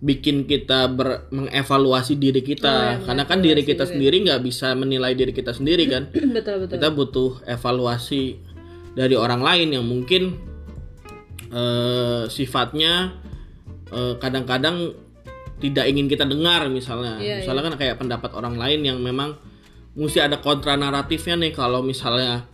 bikin 0.00 0.48
kita 0.48 0.88
ber- 0.92 1.28
mengevaluasi 1.28 2.16
diri 2.16 2.40
kita. 2.40 3.04
Karena 3.04 3.24
kan 3.28 3.44
diri 3.44 3.64
kita 3.64 3.84
sendiri 3.84 4.24
nggak 4.24 4.40
bisa 4.44 4.72
menilai 4.72 5.12
diri 5.12 5.32
kita 5.32 5.52
sendiri 5.52 5.84
kan. 5.88 6.08
Betul 6.36 6.64
betul. 6.64 6.72
Kita 6.76 6.88
butuh 6.92 7.30
evaluasi 7.44 8.36
dari 8.96 9.12
orang 9.12 9.44
lain 9.44 9.68
yang 9.76 9.84
mungkin 9.84 10.36
eh, 11.52 12.24
sifatnya 12.32 13.24
kadang-kadang 13.96 15.05
tidak 15.56 15.84
ingin 15.88 16.06
kita 16.06 16.28
dengar 16.28 16.68
misalnya. 16.68 17.16
Iya, 17.16 17.44
misalnya 17.44 17.62
kan 17.72 17.74
kayak 17.80 17.96
pendapat 17.96 18.30
orang 18.36 18.60
lain 18.60 18.80
yang 18.84 18.98
memang 19.00 19.40
mesti 19.96 20.20
ada 20.20 20.36
kontra 20.44 20.76
naratifnya 20.76 21.40
nih 21.40 21.52
kalau 21.56 21.80
misalnya 21.80 22.44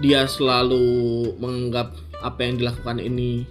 dia 0.00 0.24
selalu 0.24 1.36
menganggap 1.36 1.92
apa 2.24 2.40
yang 2.44 2.56
dilakukan 2.56 2.96
ini 3.00 3.44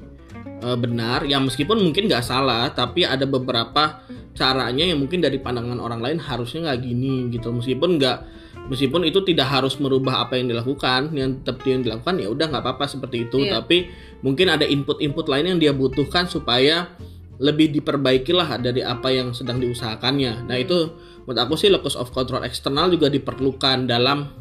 eh, 0.61 0.77
benar. 0.77 1.29
Ya 1.29 1.37
meskipun 1.37 1.77
mungkin 1.81 2.09
nggak 2.09 2.25
salah 2.25 2.73
tapi 2.73 3.05
ada 3.05 3.29
beberapa 3.29 4.01
caranya 4.35 4.83
yang 4.83 4.99
mungkin 4.99 5.23
dari 5.23 5.39
pandangan 5.39 5.79
orang 5.79 6.01
lain 6.01 6.17
harusnya 6.17 6.73
nggak 6.73 6.81
gini 6.81 7.29
gitu. 7.29 7.53
Meskipun 7.53 8.01
nggak 8.01 8.17
meskipun 8.65 9.05
itu 9.05 9.21
tidak 9.21 9.45
harus 9.53 9.77
merubah 9.77 10.25
apa 10.25 10.41
yang 10.41 10.49
dilakukan 10.49 11.13
yang 11.13 11.37
tetap 11.45 11.61
yang 11.69 11.85
dilakukan 11.85 12.17
ya 12.17 12.27
udah 12.33 12.45
nggak 12.49 12.63
apa-apa 12.65 12.85
seperti 12.89 13.29
itu. 13.29 13.45
Iya. 13.45 13.61
tapi 13.61 13.93
mungkin 14.25 14.49
ada 14.49 14.65
input-input 14.65 15.29
lain 15.29 15.53
yang 15.53 15.59
dia 15.61 15.71
butuhkan 15.71 16.25
supaya 16.25 16.89
lebih 17.39 17.71
diperbaiki 17.75 18.31
lah 18.31 18.55
dari 18.59 18.79
apa 18.79 19.11
yang 19.11 19.35
sedang 19.35 19.59
diusahakannya. 19.59 20.47
Nah 20.47 20.55
itu 20.55 20.95
menurut 21.27 21.39
aku 21.39 21.53
sih 21.59 21.67
locus 21.67 21.99
of 21.99 22.11
control 22.15 22.45
eksternal 22.47 22.87
juga 22.87 23.11
diperlukan 23.11 23.89
dalam 23.89 24.31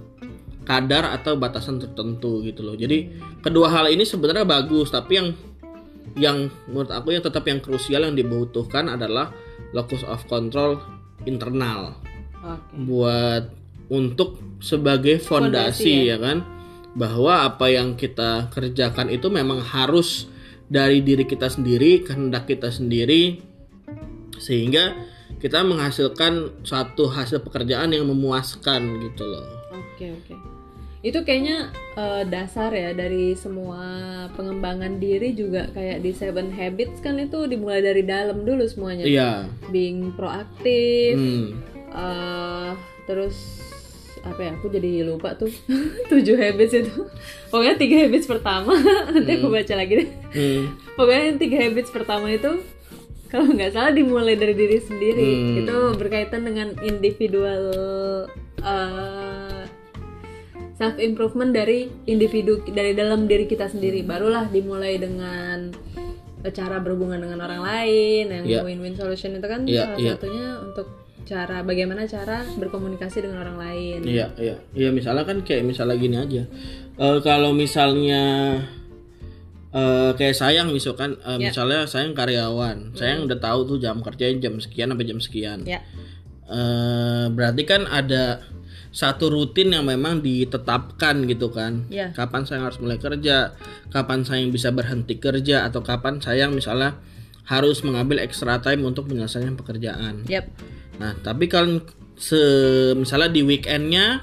kadar 0.64 1.12
atau 1.12 1.36
batasan 1.36 1.82
tertentu 1.82 2.40
gitu 2.46 2.64
loh. 2.64 2.78
Jadi 2.78 3.10
kedua 3.42 3.68
hal 3.68 3.90
ini 3.90 4.06
sebenarnya 4.06 4.46
bagus 4.46 4.88
tapi 4.94 5.12
yang 5.20 5.28
yang 6.14 6.46
menurut 6.70 6.94
aku 6.94 7.10
yang 7.10 7.24
tetap 7.24 7.42
yang 7.44 7.58
krusial 7.58 8.06
yang 8.06 8.14
dibutuhkan 8.14 8.86
adalah 8.86 9.34
locus 9.74 10.06
of 10.06 10.22
control 10.30 10.78
internal. 11.26 11.98
Oke. 12.40 12.86
Buat 12.86 13.44
untuk 13.90 14.40
sebagai 14.62 15.20
fondasi, 15.20 15.84
Fondasi, 15.84 16.08
ya 16.08 16.16
kan? 16.16 16.46
Bahwa 16.94 17.42
apa 17.44 17.66
yang 17.68 17.98
kita 17.98 18.48
kerjakan 18.54 19.10
itu 19.10 19.26
memang 19.28 19.60
harus 19.60 20.30
dari 20.68 21.04
diri 21.04 21.24
kita 21.28 21.48
sendiri 21.50 22.04
kehendak 22.04 22.48
kita 22.48 22.72
sendiri 22.72 23.40
sehingga 24.40 24.96
kita 25.38 25.60
menghasilkan 25.60 26.64
suatu 26.64 27.10
hasil 27.10 27.44
pekerjaan 27.44 27.92
yang 27.92 28.08
memuaskan 28.08 28.98
gitu 29.04 29.28
loh 29.28 29.64
Oke 29.94 30.10
oke. 30.10 30.34
Itu 31.04 31.22
kayaknya 31.22 31.70
eh, 31.94 32.22
dasar 32.26 32.74
ya 32.74 32.90
dari 32.96 33.38
semua 33.38 33.84
pengembangan 34.34 34.98
diri 34.98 35.36
juga 35.36 35.70
kayak 35.70 36.02
di 36.02 36.10
Seven 36.10 36.50
Habits 36.50 36.98
kan 36.98 37.14
itu 37.22 37.46
dimulai 37.46 37.78
dari 37.78 38.02
dalam 38.02 38.42
dulu 38.42 38.66
semuanya. 38.66 39.06
iya 39.06 39.46
Being 39.70 40.16
proaktif, 40.18 41.14
hmm. 41.14 41.48
eh, 41.94 42.72
terus 43.06 43.36
apa 44.24 44.40
ya? 44.40 44.50
Aku 44.56 44.66
jadi 44.68 45.04
lupa 45.04 45.36
tuh 45.36 45.52
tujuh 46.10 46.36
habits 46.36 46.74
itu. 46.74 46.92
Pokoknya 47.52 47.76
tiga 47.76 47.96
habits 48.08 48.26
pertama. 48.26 48.72
Nanti 49.12 49.30
aku 49.36 49.48
baca 49.52 49.74
lagi 49.76 49.92
deh. 50.00 50.08
Hmm. 50.32 50.62
Pokoknya 50.96 51.22
yang 51.30 51.38
tiga 51.38 51.56
habits 51.60 51.90
pertama 51.92 52.26
itu 52.32 52.50
kalau 53.28 53.50
nggak 53.50 53.74
salah 53.74 53.92
dimulai 53.92 54.34
dari 54.34 54.54
diri 54.56 54.78
sendiri. 54.80 55.30
Hmm. 55.30 55.58
Itu 55.64 55.76
berkaitan 56.00 56.42
dengan 56.42 56.72
individual 56.80 57.62
self 60.74 60.96
improvement 60.98 61.54
dari 61.54 61.86
individu 62.08 62.64
dari 62.66 62.96
dalam 62.96 63.28
diri 63.30 63.46
kita 63.46 63.70
sendiri. 63.70 64.02
Barulah 64.02 64.48
dimulai 64.50 64.98
dengan 64.98 65.70
eh, 66.44 66.52
cara 66.52 66.80
berhubungan 66.82 67.20
dengan 67.22 67.40
orang 67.44 67.62
lain 67.62 68.24
yang 68.28 68.44
Iya. 68.44 68.60
win-win 68.66 68.96
solution 68.98 69.36
itu 69.38 69.46
kan 69.46 69.64
Iya, 69.64 69.94
salah 69.94 69.98
iya. 70.00 70.12
satunya 70.16 70.46
untuk 70.60 70.86
cara 71.24 71.64
bagaimana 71.64 72.04
cara 72.04 72.44
berkomunikasi 72.56 73.24
dengan 73.24 73.40
orang 73.44 73.56
lain. 73.56 74.00
Iya, 74.04 74.32
iya. 74.36 74.56
Iya, 74.76 74.88
misalnya 74.92 75.24
kan 75.24 75.40
kayak 75.40 75.64
misalnya 75.64 75.96
gini 75.96 76.16
aja. 76.20 76.42
Eh, 77.00 77.18
kalau 77.24 77.50
misalnya 77.56 78.22
eh 79.74 80.10
kayak 80.14 80.38
sayang 80.38 80.70
misalkan 80.70 81.18
eh, 81.18 81.38
Ya. 81.42 81.50
misalnya 81.50 81.88
sayang 81.90 82.14
karyawan. 82.14 82.94
Sayang 82.94 83.26
udah 83.26 83.38
tahu 83.42 83.60
tuh 83.74 83.78
jam 83.82 83.98
kerjanya 84.04 84.38
jam 84.38 84.54
sekian 84.62 84.92
sampai 84.94 85.06
jam 85.08 85.18
sekian. 85.18 85.58
Ya. 85.66 85.82
Eh, 86.46 87.26
berarti 87.32 87.62
kan 87.66 87.88
ada 87.88 88.44
satu 88.94 89.26
rutin 89.26 89.74
yang 89.74 89.90
memang 89.90 90.22
ditetapkan 90.22 91.26
gitu 91.26 91.50
kan. 91.50 91.90
Iya. 91.90 92.14
Kapan 92.14 92.46
saya 92.46 92.62
harus 92.70 92.78
mulai 92.78 93.02
kerja, 93.02 93.58
kapan 93.90 94.22
saya 94.22 94.46
bisa 94.46 94.70
berhenti 94.70 95.18
kerja 95.18 95.66
atau 95.66 95.82
kapan 95.82 96.22
saya 96.22 96.46
misalnya 96.46 96.94
harus 97.44 97.84
mengambil 97.84 98.20
extra 98.20 98.60
time 98.60 98.84
untuk 98.84 99.08
menyelesaikan 99.08 99.56
pekerjaan. 99.56 100.24
Yap. 100.28 100.48
Nah, 101.00 101.12
tapi 101.20 101.48
kalau 101.48 101.84
se 102.14 102.38
misalnya 102.94 103.28
di 103.28 103.42
weekendnya 103.42 104.22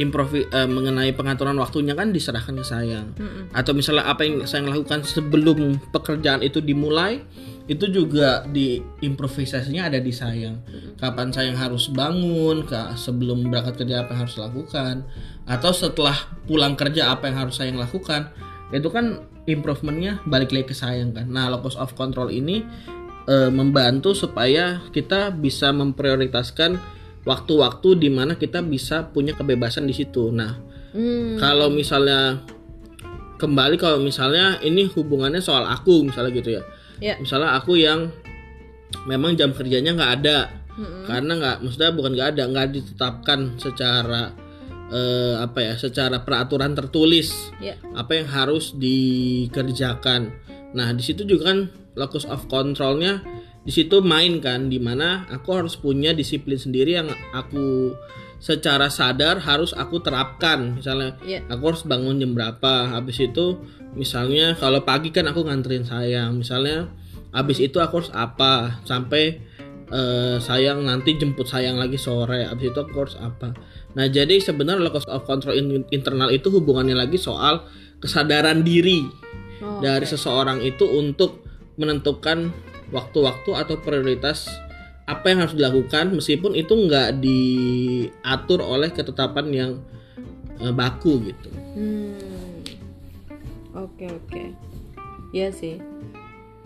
improvi 0.00 0.48
eh, 0.48 0.64
mengenai 0.64 1.12
pengaturan 1.12 1.58
waktunya 1.60 1.92
kan 1.92 2.10
diserahkan 2.10 2.56
ke 2.56 2.64
saya. 2.64 3.04
Atau 3.52 3.76
misalnya 3.76 4.08
apa 4.08 4.24
yang 4.24 4.48
saya 4.48 4.64
lakukan 4.64 5.04
sebelum 5.04 5.76
pekerjaan 5.92 6.40
itu 6.40 6.64
dimulai 6.64 7.20
itu 7.70 7.86
juga 7.92 8.42
di 8.48 8.82
improvisasinya 9.04 9.86
ada 9.86 10.00
di 10.00 10.10
saya. 10.10 10.56
Kapan 10.98 11.30
saya 11.30 11.52
harus 11.54 11.92
bangun, 11.92 12.66
ka- 12.66 12.96
sebelum 12.98 13.46
berangkat 13.52 13.84
kerja 13.84 14.02
apa 14.02 14.16
yang 14.16 14.20
harus 14.26 14.36
lakukan, 14.40 14.94
atau 15.46 15.70
setelah 15.70 16.16
pulang 16.48 16.74
kerja 16.74 17.14
apa 17.14 17.30
yang 17.30 17.46
harus 17.46 17.60
saya 17.60 17.70
lakukan. 17.70 18.34
Itu 18.74 18.90
kan 18.90 19.20
improvementnya 19.46 20.22
balik 20.28 20.54
lagi 20.54 20.70
ke 20.70 20.76
saya 20.76 21.02
kan. 21.10 21.26
Nah, 21.26 21.50
locus 21.50 21.74
of 21.78 21.92
control 21.98 22.30
ini 22.30 22.62
eh, 23.26 23.50
membantu 23.50 24.14
supaya 24.14 24.82
kita 24.90 25.30
bisa 25.30 25.70
memprioritaskan 25.70 26.78
waktu-waktu 27.22 28.02
di 28.02 28.10
mana 28.10 28.34
kita 28.34 28.62
bisa 28.66 29.06
punya 29.14 29.34
kebebasan 29.34 29.86
di 29.86 29.94
situ. 29.94 30.34
Nah, 30.34 30.58
Hmm. 30.92 31.40
kalau 31.40 31.72
misalnya 31.72 32.44
kembali 33.40 33.80
kalau 33.80 33.98
misalnya 33.98 34.60
ini 34.60 34.84
hubungannya 34.86 35.40
soal 35.40 35.64
aku 35.64 36.04
misalnya 36.04 36.30
gitu 36.36 36.50
ya. 36.60 36.62
Ya. 37.00 37.14
Misalnya 37.18 37.56
aku 37.56 37.80
yang 37.80 38.12
memang 39.08 39.34
jam 39.34 39.56
kerjanya 39.56 39.96
nggak 39.96 40.12
ada 40.22 40.38
karena 41.08 41.32
nggak 41.36 41.56
maksudnya 41.64 41.90
bukan 41.92 42.12
nggak 42.16 42.28
ada 42.36 42.42
nggak 42.48 42.68
ditetapkan 42.76 43.56
secara 43.56 44.32
eh, 44.92 45.34
apa 45.36 45.58
ya 45.62 45.74
secara 45.74 46.20
peraturan 46.20 46.76
tertulis 46.76 47.32
Ya. 47.58 47.80
apa 47.92 48.12
yang 48.14 48.28
harus 48.28 48.76
dikerjakan. 48.76 50.30
Nah 50.72 50.92
di 50.92 51.02
situ 51.02 51.24
juga 51.24 51.50
kan 51.50 51.58
locus 51.94 52.24
of 52.24 52.44
controlnya 52.46 53.20
di 53.62 53.70
situ 53.70 54.02
main 54.02 54.42
kan 54.42 54.66
di 54.66 54.76
mana 54.76 55.24
aku 55.28 55.54
harus 55.54 55.76
punya 55.76 56.10
disiplin 56.10 56.58
sendiri 56.58 56.98
yang 56.98 57.06
aku 57.30 57.94
secara 58.42 58.90
sadar 58.90 59.38
harus 59.38 59.70
aku 59.70 60.02
terapkan 60.02 60.74
misalnya 60.74 61.14
Iya. 61.22 61.46
aku 61.46 61.62
harus 61.70 61.86
bangun 61.86 62.18
jam 62.18 62.34
berapa 62.34 62.90
habis 62.90 63.22
itu 63.22 63.62
misalnya 63.94 64.58
kalau 64.58 64.82
pagi 64.82 65.14
kan 65.14 65.30
aku 65.30 65.46
nganterin 65.46 65.86
sayang 65.86 66.42
misalnya 66.42 66.90
habis 67.30 67.62
itu 67.62 67.78
aku 67.78 68.02
harus 68.02 68.10
apa 68.10 68.82
sampai 68.82 69.38
eh, 69.94 70.36
sayang 70.42 70.82
nanti 70.82 71.14
jemput 71.14 71.46
sayang 71.46 71.78
lagi 71.78 71.94
sore 71.94 72.42
habis 72.42 72.72
itu 72.74 72.78
aku 72.82 72.96
harus 72.98 73.14
apa 73.14 73.54
nah 73.92 74.08
jadi 74.08 74.40
sebenarnya 74.40 74.88
locus 74.88 75.04
of 75.08 75.24
control 75.28 75.52
in- 75.52 75.88
internal 75.92 76.32
itu 76.32 76.48
hubungannya 76.48 76.96
lagi 76.96 77.20
soal 77.20 77.64
kesadaran 78.00 78.64
diri 78.64 79.04
Oh, 79.62 79.78
dari 79.78 80.02
seseorang 80.02 80.58
itu 80.66 80.82
untuk 80.90 81.46
menentukan 81.78 82.50
waktu-waktu 82.90 83.50
atau 83.54 83.78
prioritas 83.78 84.50
apa 85.06 85.30
yang 85.30 85.46
harus 85.46 85.54
dilakukan 85.54 86.10
meskipun 86.18 86.58
itu 86.58 86.74
nggak 86.74 87.22
diatur 87.22 88.58
oleh 88.58 88.90
ketetapan 88.90 89.46
yang 89.54 89.70
eh, 90.58 90.74
baku 90.74 91.30
gitu. 91.30 91.48
Hmm. 91.78 92.18
Oke 93.86 94.10
oke. 94.10 94.42
Iya 95.30 95.54
sih. 95.54 95.78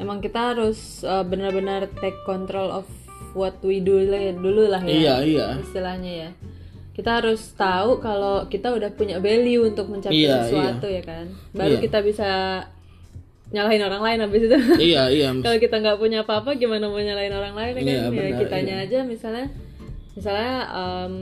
Emang 0.00 0.24
kita 0.24 0.56
harus 0.56 1.04
uh, 1.04 1.20
benar-benar 1.20 1.92
take 2.00 2.16
control 2.24 2.72
of 2.72 2.88
what 3.36 3.60
we 3.60 3.80
do 3.80 4.00
dulu 4.40 4.72
lah 4.72 4.80
Iya 4.88 5.20
ya. 5.20 5.24
iya. 5.24 5.46
Istilahnya 5.60 6.12
ya. 6.12 6.30
Kita 6.96 7.20
harus 7.20 7.52
tahu 7.52 8.00
kalau 8.00 8.48
kita 8.48 8.72
udah 8.72 8.88
punya 8.90 9.20
value 9.20 9.68
untuk 9.68 9.92
mencapai 9.92 10.16
Iya, 10.16 10.48
sesuatu 10.48 10.88
ya 10.88 11.04
kan. 11.04 11.28
Baru 11.52 11.76
Iya. 11.76 11.84
kita 11.84 11.98
bisa 12.00 12.28
nyalahin 13.52 13.84
orang 13.84 14.00
lain 14.02 14.18
habis 14.24 14.42
itu. 14.48 14.56
iya 14.90 15.04
iya. 15.12 15.28
kalau 15.44 15.60
kita 15.60 15.76
nggak 15.76 16.00
punya 16.00 16.24
apa-apa 16.24 16.56
gimana 16.56 16.88
mau 16.88 16.96
nyalain 16.96 17.30
orang 17.30 17.52
lain 17.52 17.72
ya 17.76 17.76
kan? 17.76 17.84
Iya, 17.84 18.00
ya 18.00 18.08
benar, 18.10 18.40
kitanya 18.40 18.74
aja 18.80 18.98
misalnya 19.04 19.46
misalnya 20.16 20.52
em, 20.72 21.14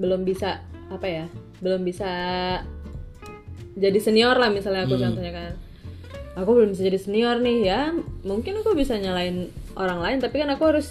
belum 0.00 0.24
bisa 0.24 0.64
apa 0.88 1.04
ya? 1.04 1.24
Belum 1.60 1.84
bisa 1.84 2.08
jadi 3.78 3.98
senior 4.00 4.34
lah 4.34 4.48
misalnya 4.48 4.88
Hmm. 4.88 4.90
aku 4.90 4.96
contohnya 4.98 5.32
kan. 5.36 5.52
Aku 6.38 6.50
belum 6.54 6.70
bisa 6.72 6.86
jadi 6.86 6.98
senior 6.98 7.36
nih 7.38 7.58
ya. 7.66 7.92
Mungkin 8.24 8.62
aku 8.62 8.72
bisa 8.72 8.96
nyalain 8.96 9.52
orang 9.76 10.00
lain 10.00 10.18
tapi 10.18 10.40
kan 10.40 10.48
aku 10.48 10.64
harus 10.64 10.88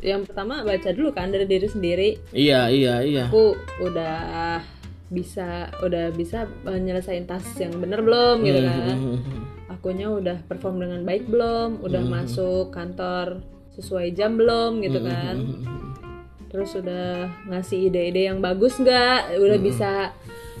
yang 0.00 0.24
pertama 0.24 0.64
baca 0.64 0.90
dulu 0.92 1.12
kan 1.12 1.32
dari 1.32 1.46
diri 1.46 1.68
sendiri. 1.68 2.10
Iya 2.32 2.68
iya 2.72 2.94
iya. 3.04 3.24
Aku 3.28 3.56
udah 3.84 4.60
bisa 5.10 5.68
udah 5.82 6.14
bisa 6.14 6.46
menyelesaikan 6.62 7.26
tas 7.26 7.44
yang 7.58 7.74
bener 7.82 8.00
belum 8.00 8.46
gitu 8.46 8.60
kan? 8.62 8.96
akunya 9.70 10.12
udah 10.12 10.36
perform 10.44 10.82
dengan 10.82 11.00
baik 11.06 11.26
belum? 11.30 11.80
Udah 11.80 12.02
masuk 12.04 12.74
kantor 12.74 13.40
sesuai 13.74 14.12
jam 14.12 14.36
belum 14.36 14.82
gitu 14.84 15.00
kan? 15.04 15.36
terus 16.50 16.74
udah 16.74 17.30
ngasih 17.46 17.88
ide-ide 17.88 18.26
yang 18.26 18.42
bagus 18.42 18.74
nggak? 18.82 19.38
Udah 19.38 19.58
bisa 19.62 19.90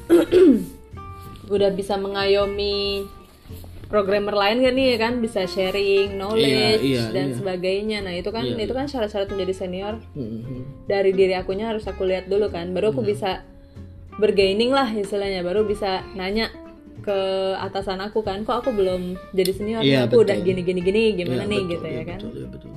udah 1.54 1.70
bisa 1.74 1.98
mengayomi 1.98 3.10
programmer 3.90 4.32
lain 4.32 4.62
kan 4.62 4.72
nih 4.72 4.96
kan? 4.96 5.12
Bisa 5.18 5.44
sharing 5.44 6.14
knowledge 6.14 6.80
Iya, 6.80 6.80
iya, 6.80 7.04
dan 7.10 7.26
iya. 7.30 7.36
sebagainya. 7.36 7.98
Nah 8.00 8.14
itu 8.14 8.30
kan 8.30 8.46
itu 8.46 8.70
kan 8.70 8.86
syarat-syarat 8.86 9.28
menjadi 9.28 9.52
senior. 9.52 9.98
Mhm. 10.14 10.86
dari 10.86 11.10
diri 11.10 11.34
akunya 11.34 11.68
harus 11.68 11.84
aku 11.84 12.06
lihat 12.06 12.30
dulu 12.30 12.46
kan. 12.48 12.70
Baru 12.70 12.94
aku 12.94 13.02
bisa 13.02 13.42
bergaining 14.16 14.70
lah 14.70 14.86
istilahnya. 14.88 15.42
Baru 15.42 15.66
bisa 15.66 16.06
nanya 16.14 16.54
ke 17.00 17.18
atasan 17.56 17.96
aku 17.98 18.20
kan 18.20 18.44
kok 18.44 18.60
aku 18.60 18.70
belum 18.70 19.16
jadi 19.32 19.50
senior? 19.50 19.82
Iya, 19.82 20.06
aku 20.06 20.20
udah 20.22 20.36
betul. 20.36 20.48
gini 20.52 20.60
gini 20.62 20.80
gini 20.80 21.00
gimana 21.16 21.42
Iya, 21.42 21.50
nih? 21.50 21.60
betul, 21.60 21.70
gitu 21.72 21.86
iya, 21.86 21.96
ya 21.96 22.02
kan? 22.04 22.18
betul, 22.18 22.32
iya, 22.36 22.46
betul. 22.48 22.70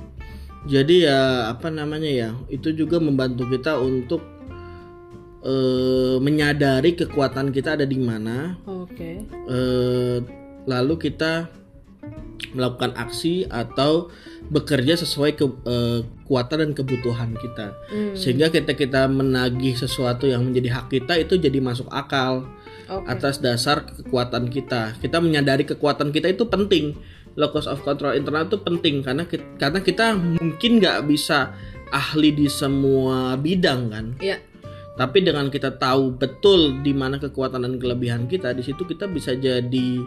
Jadi 0.64 0.94
ya 1.04 1.20
apa 1.52 1.68
namanya 1.68 2.08
ya 2.08 2.30
itu 2.48 2.72
juga 2.72 2.96
membantu 2.96 3.44
kita 3.46 3.76
untuk 3.76 4.24
eh, 5.44 6.16
menyadari 6.18 6.96
kekuatan 6.96 7.52
kita 7.52 7.76
ada 7.76 7.84
di 7.84 8.00
mana, 8.00 8.56
oke. 8.64 9.10
Eh, 9.28 10.18
lalu 10.64 10.96
kita 10.96 11.48
melakukan 12.54 12.94
aksi 12.94 13.48
atau 13.50 14.12
bekerja 14.52 15.00
sesuai 15.00 15.32
ke, 15.34 15.46
eh, 15.64 16.00
kekuatan 16.24 16.58
dan 16.60 16.70
kebutuhan 16.72 17.30
kita. 17.36 17.76
Hmm, 17.88 18.12
Sehingga 18.16 18.48
kita 18.48 18.76
kita 18.76 19.08
menagih 19.08 19.76
sesuatu 19.76 20.28
yang 20.28 20.44
menjadi 20.44 20.80
hak 20.80 20.86
kita 20.92 21.20
itu 21.20 21.36
jadi 21.36 21.58
masuk 21.60 21.88
akal 21.88 22.48
oke 22.88 23.04
atas 23.08 23.40
dasar 23.40 23.84
kekuatan 23.84 24.48
kita. 24.48 24.96
Kita 25.00 25.20
menyadari 25.20 25.64
kekuatan 25.64 26.12
kita 26.12 26.32
itu 26.32 26.48
penting. 26.48 26.96
Locus 27.34 27.66
of 27.66 27.82
control 27.82 28.14
internal 28.14 28.46
itu 28.46 28.62
penting 28.62 29.02
karena 29.02 29.26
kita, 29.26 29.44
karena 29.58 29.80
kita 29.82 30.14
mungkin 30.14 30.78
nggak 30.78 31.02
bisa 31.10 31.50
ahli 31.90 32.30
di 32.30 32.46
semua 32.46 33.34
bidang 33.34 33.90
kan. 33.90 34.06
Iya. 34.22 34.38
Tapi 34.94 35.26
dengan 35.26 35.50
kita 35.50 35.74
tahu 35.74 36.14
betul 36.14 36.78
di 36.86 36.94
mana 36.94 37.18
kekuatan 37.18 37.66
dan 37.66 37.82
kelebihan 37.82 38.30
kita, 38.30 38.54
di 38.54 38.62
situ 38.62 38.86
kita 38.86 39.10
bisa 39.10 39.34
jadi 39.34 40.06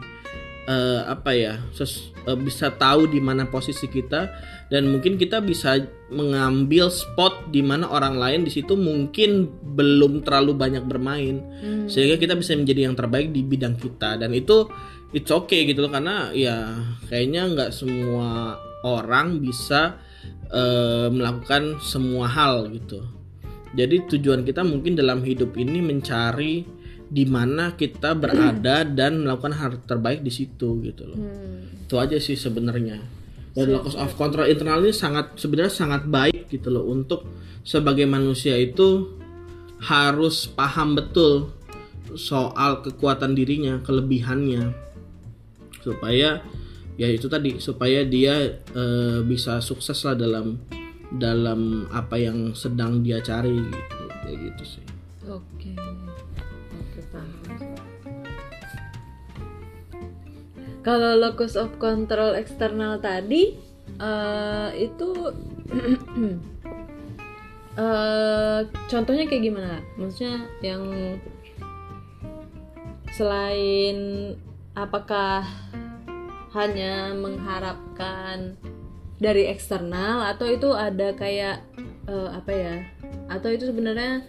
eh, 0.67 1.01
apa 1.07 1.31
ya, 1.31 1.63
ses- 1.71 2.11
eh, 2.27 2.35
bisa 2.35 2.75
tahu 2.75 3.07
di 3.07 3.23
mana 3.23 3.47
posisi 3.47 3.87
kita 3.87 4.27
dan 4.67 4.91
mungkin 4.91 5.15
kita 5.15 5.39
bisa 5.39 5.79
mengambil 6.11 6.91
spot 6.91 7.49
di 7.55 7.63
mana 7.63 7.87
orang 7.87 8.19
lain 8.19 8.43
di 8.43 8.51
situ 8.51 8.75
mungkin 8.75 9.47
belum 9.63 10.27
terlalu 10.27 10.51
banyak 10.53 10.83
bermain. 10.83 11.39
Hmm, 11.63 11.87
sehingga 11.87 12.19
kita 12.19 12.35
bisa 12.35 12.53
menjadi 12.53 12.91
yang 12.91 12.95
terbaik 12.99 13.31
di 13.31 13.41
bidang 13.47 13.79
kita 13.79 14.19
dan 14.19 14.35
itu 14.35 14.67
it's 15.15 15.31
okay 15.31 15.63
gitu 15.63 15.87
loh 15.87 15.91
karena 15.91 16.35
ya 16.35 16.83
kayaknya 17.07 17.47
nggak 17.47 17.71
semua 17.71 18.59
orang 18.83 19.39
bisa 19.39 19.95
eh, 20.51 21.07
melakukan 21.07 21.79
semua 21.79 22.27
hal 22.27 22.67
gitu. 22.75 23.03
Jadi 23.75 24.07
tujuan 24.07 24.47
kita 24.47 24.63
mungkin 24.63 24.95
dalam 24.95 25.23
hidup 25.23 25.55
ini 25.59 25.83
mencari 25.83 26.63
di 27.07 27.23
mana 27.23 27.71
kita 27.79 28.11
berada 28.19 28.83
dan 28.83 29.23
melakukan 29.23 29.55
hal 29.55 29.71
terbaik 29.87 30.19
di 30.19 30.31
situ 30.31 30.83
gitu 30.83 31.07
loh. 31.07 31.19
Hmm, 31.19 31.87
itu 31.87 31.95
aja 31.95 32.17
sih 32.19 32.35
sebenarnya. 32.35 32.99
Dan 33.55 33.73
locus 33.73 33.97
of 33.97 34.13
control 34.19 34.45
internal 34.45 34.83
ini 34.85 34.93
sangat 34.93 35.33
sebenarnya 35.39 35.73
sangat 35.73 36.05
baik 36.05 36.51
gitu 36.51 36.69
loh 36.69 36.85
untuk 36.85 37.25
sebagai 37.65 38.05
manusia 38.05 38.53
itu 38.53 39.17
harus 39.81 40.45
paham 40.45 40.93
betul 40.93 41.55
soal 42.13 42.83
kekuatan 42.83 43.33
dirinya 43.33 43.79
kelebihannya. 43.81 44.75
Supaya 45.81 46.43
ya 46.99 47.07
itu 47.07 47.31
tadi 47.31 47.57
supaya 47.63 48.03
dia 48.03 48.61
eh, 48.61 49.19
bisa 49.23 49.63
sukses 49.63 49.97
lah 50.03 50.13
dalam 50.13 50.59
dalam 51.07 51.87
apa 51.87 52.19
yang 52.19 52.51
sedang 52.51 52.99
dia 52.99 53.23
cari 53.23 53.57
gitu. 53.57 54.03
Kayak 54.27 54.37
gitu 54.53 54.63
sih. 54.75 54.83
Oke 55.27 55.71
oke 55.75 56.26
paham 57.11 57.29
kalau 60.87 61.19
locus 61.19 61.59
of 61.59 61.75
control 61.83 62.31
eksternal 62.39 62.95
tadi 63.03 63.59
eh, 63.99 64.69
itu 64.79 65.09
eh 67.77 68.59
contohnya 68.87 69.27
kayak 69.27 69.43
gimana? 69.43 69.83
Maksudnya 69.99 70.47
yang 70.63 70.87
selain 73.11 73.97
apakah 74.79 75.43
hanya 76.55 77.11
mengharapkan 77.19 78.55
dari 79.19 79.51
eksternal 79.51 80.23
atau 80.23 80.47
itu 80.47 80.71
ada 80.71 81.11
kayak 81.19 81.67
eh, 82.07 82.29
apa 82.31 82.51
ya? 82.55 82.75
Atau 83.27 83.51
itu 83.51 83.67
sebenarnya 83.67 84.23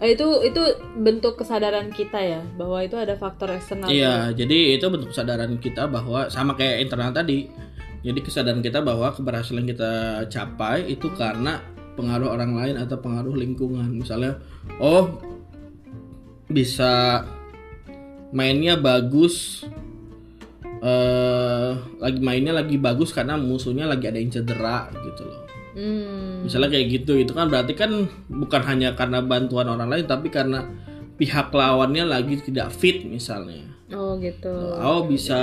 eh, 0.00 0.12
itu 0.12 0.26
itu 0.44 0.62
bentuk 1.00 1.40
kesadaran 1.40 1.88
kita 1.88 2.20
ya 2.20 2.40
bahwa 2.56 2.84
itu 2.84 2.96
ada 2.96 3.16
faktor 3.16 3.52
eksternal. 3.56 3.88
Iya, 3.88 4.32
jadi 4.36 4.76
itu 4.76 4.86
bentuk 4.92 5.12
kesadaran 5.12 5.56
kita 5.56 5.88
bahwa 5.88 6.28
sama 6.28 6.52
kayak 6.52 6.84
internal 6.84 7.12
tadi. 7.12 7.48
Jadi 8.06 8.18
kesadaran 8.22 8.62
kita 8.62 8.84
bahwa 8.84 9.10
keberhasilan 9.10 9.66
kita 9.66 9.92
capai 10.30 10.86
itu 10.86 11.10
karena 11.16 11.58
pengaruh 11.96 12.36
orang 12.36 12.54
lain 12.54 12.76
atau 12.78 13.00
pengaruh 13.00 13.34
lingkungan. 13.34 13.88
Misalnya, 13.90 14.38
oh 14.78 15.16
bisa 16.46 17.24
mainnya 18.30 18.78
bagus, 18.78 19.66
eh 20.84 21.72
lagi 21.98 22.20
mainnya 22.20 22.54
lagi 22.54 22.76
bagus 22.78 23.10
karena 23.10 23.34
musuhnya 23.40 23.88
lagi 23.88 24.06
ada 24.06 24.20
yang 24.20 24.30
cedera 24.30 24.92
gitu 25.02 25.24
loh. 25.24 25.45
Hmm. 25.76 26.48
Misalnya 26.48 26.72
kayak 26.72 26.86
gitu, 26.88 27.20
itu 27.20 27.36
kan 27.36 27.52
berarti 27.52 27.76
kan 27.76 28.08
bukan 28.32 28.62
hanya 28.64 28.96
karena 28.96 29.20
bantuan 29.20 29.68
orang 29.68 29.92
lain, 29.92 30.08
tapi 30.08 30.32
karena 30.32 30.64
pihak 31.20 31.52
lawannya 31.52 32.08
lagi 32.08 32.40
tidak 32.40 32.72
fit 32.72 33.04
misalnya. 33.04 33.76
Oh 33.94 34.18
gitu. 34.18 34.50
Oh 34.82 35.06
bisa 35.06 35.38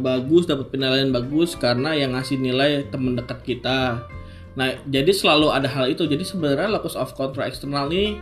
bagus 0.00 0.48
dapat 0.48 0.72
penilaian 0.72 1.12
bagus 1.12 1.52
karena 1.52 1.92
yang 1.92 2.16
ngasih 2.16 2.40
nilai 2.40 2.88
teman 2.88 3.18
dekat 3.18 3.44
kita. 3.44 4.08
Nah 4.56 4.68
jadi 4.88 5.12
selalu 5.12 5.52
ada 5.52 5.68
hal 5.68 5.92
itu. 5.92 6.08
Jadi 6.08 6.24
sebenarnya 6.24 6.72
locus 6.72 6.96
of 6.96 7.12
control 7.12 7.44
eksternal 7.44 7.92
ini 7.92 8.16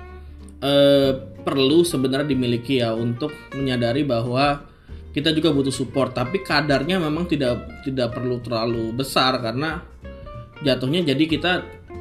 eh, 0.59 1.13
perlu 1.47 1.87
sebenarnya 1.87 2.27
dimiliki 2.27 2.83
ya 2.83 2.91
untuk 2.91 3.31
menyadari 3.55 4.03
bahwa 4.03 4.67
kita 5.15 5.31
juga 5.31 5.55
butuh 5.55 5.73
support. 5.73 6.11
Tapi 6.11 6.43
kadarnya 6.43 6.99
memang 6.99 7.31
tidak 7.31 7.87
tidak 7.87 8.19
perlu 8.19 8.43
terlalu 8.43 8.99
besar 8.99 9.39
karena 9.39 9.79
jatuhnya 10.65 11.05
jadi 11.05 11.25
kita 11.29 11.53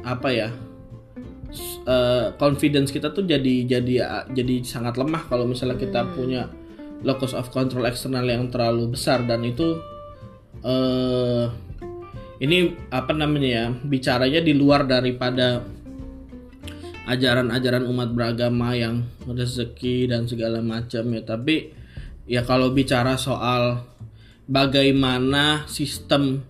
apa 0.06 0.28
ya 0.32 0.48
eh, 1.84 2.26
confidence 2.40 2.92
kita 2.94 3.12
tuh 3.12 3.24
jadi 3.24 3.66
jadi 3.68 3.94
jadi 4.32 4.54
sangat 4.64 4.96
lemah 4.96 5.28
kalau 5.28 5.44
misalnya 5.48 5.76
kita 5.76 6.06
punya 6.14 6.48
locus 7.04 7.36
of 7.36 7.52
control 7.52 7.84
eksternal 7.84 8.24
yang 8.24 8.48
terlalu 8.48 8.96
besar. 8.96 9.26
Dan 9.26 9.44
itu 9.44 9.76
eh 10.64 11.46
ini 12.40 12.76
apa 12.92 13.12
namanya 13.16 13.48
ya 13.48 13.66
bicaranya 13.72 14.40
di 14.44 14.52
luar 14.52 14.84
daripada 14.84 15.64
ajaran-ajaran 17.06 17.86
umat 17.86 18.10
beragama 18.12 18.74
yang 18.74 19.06
rezeki 19.24 20.10
dan 20.10 20.24
segala 20.24 20.62
macam 20.64 21.04
ya. 21.12 21.22
Tapi 21.22 21.56
ya 22.26 22.42
kalau 22.46 22.72
bicara 22.72 23.14
soal 23.20 23.84
bagaimana 24.46 25.66
sistem 25.70 26.42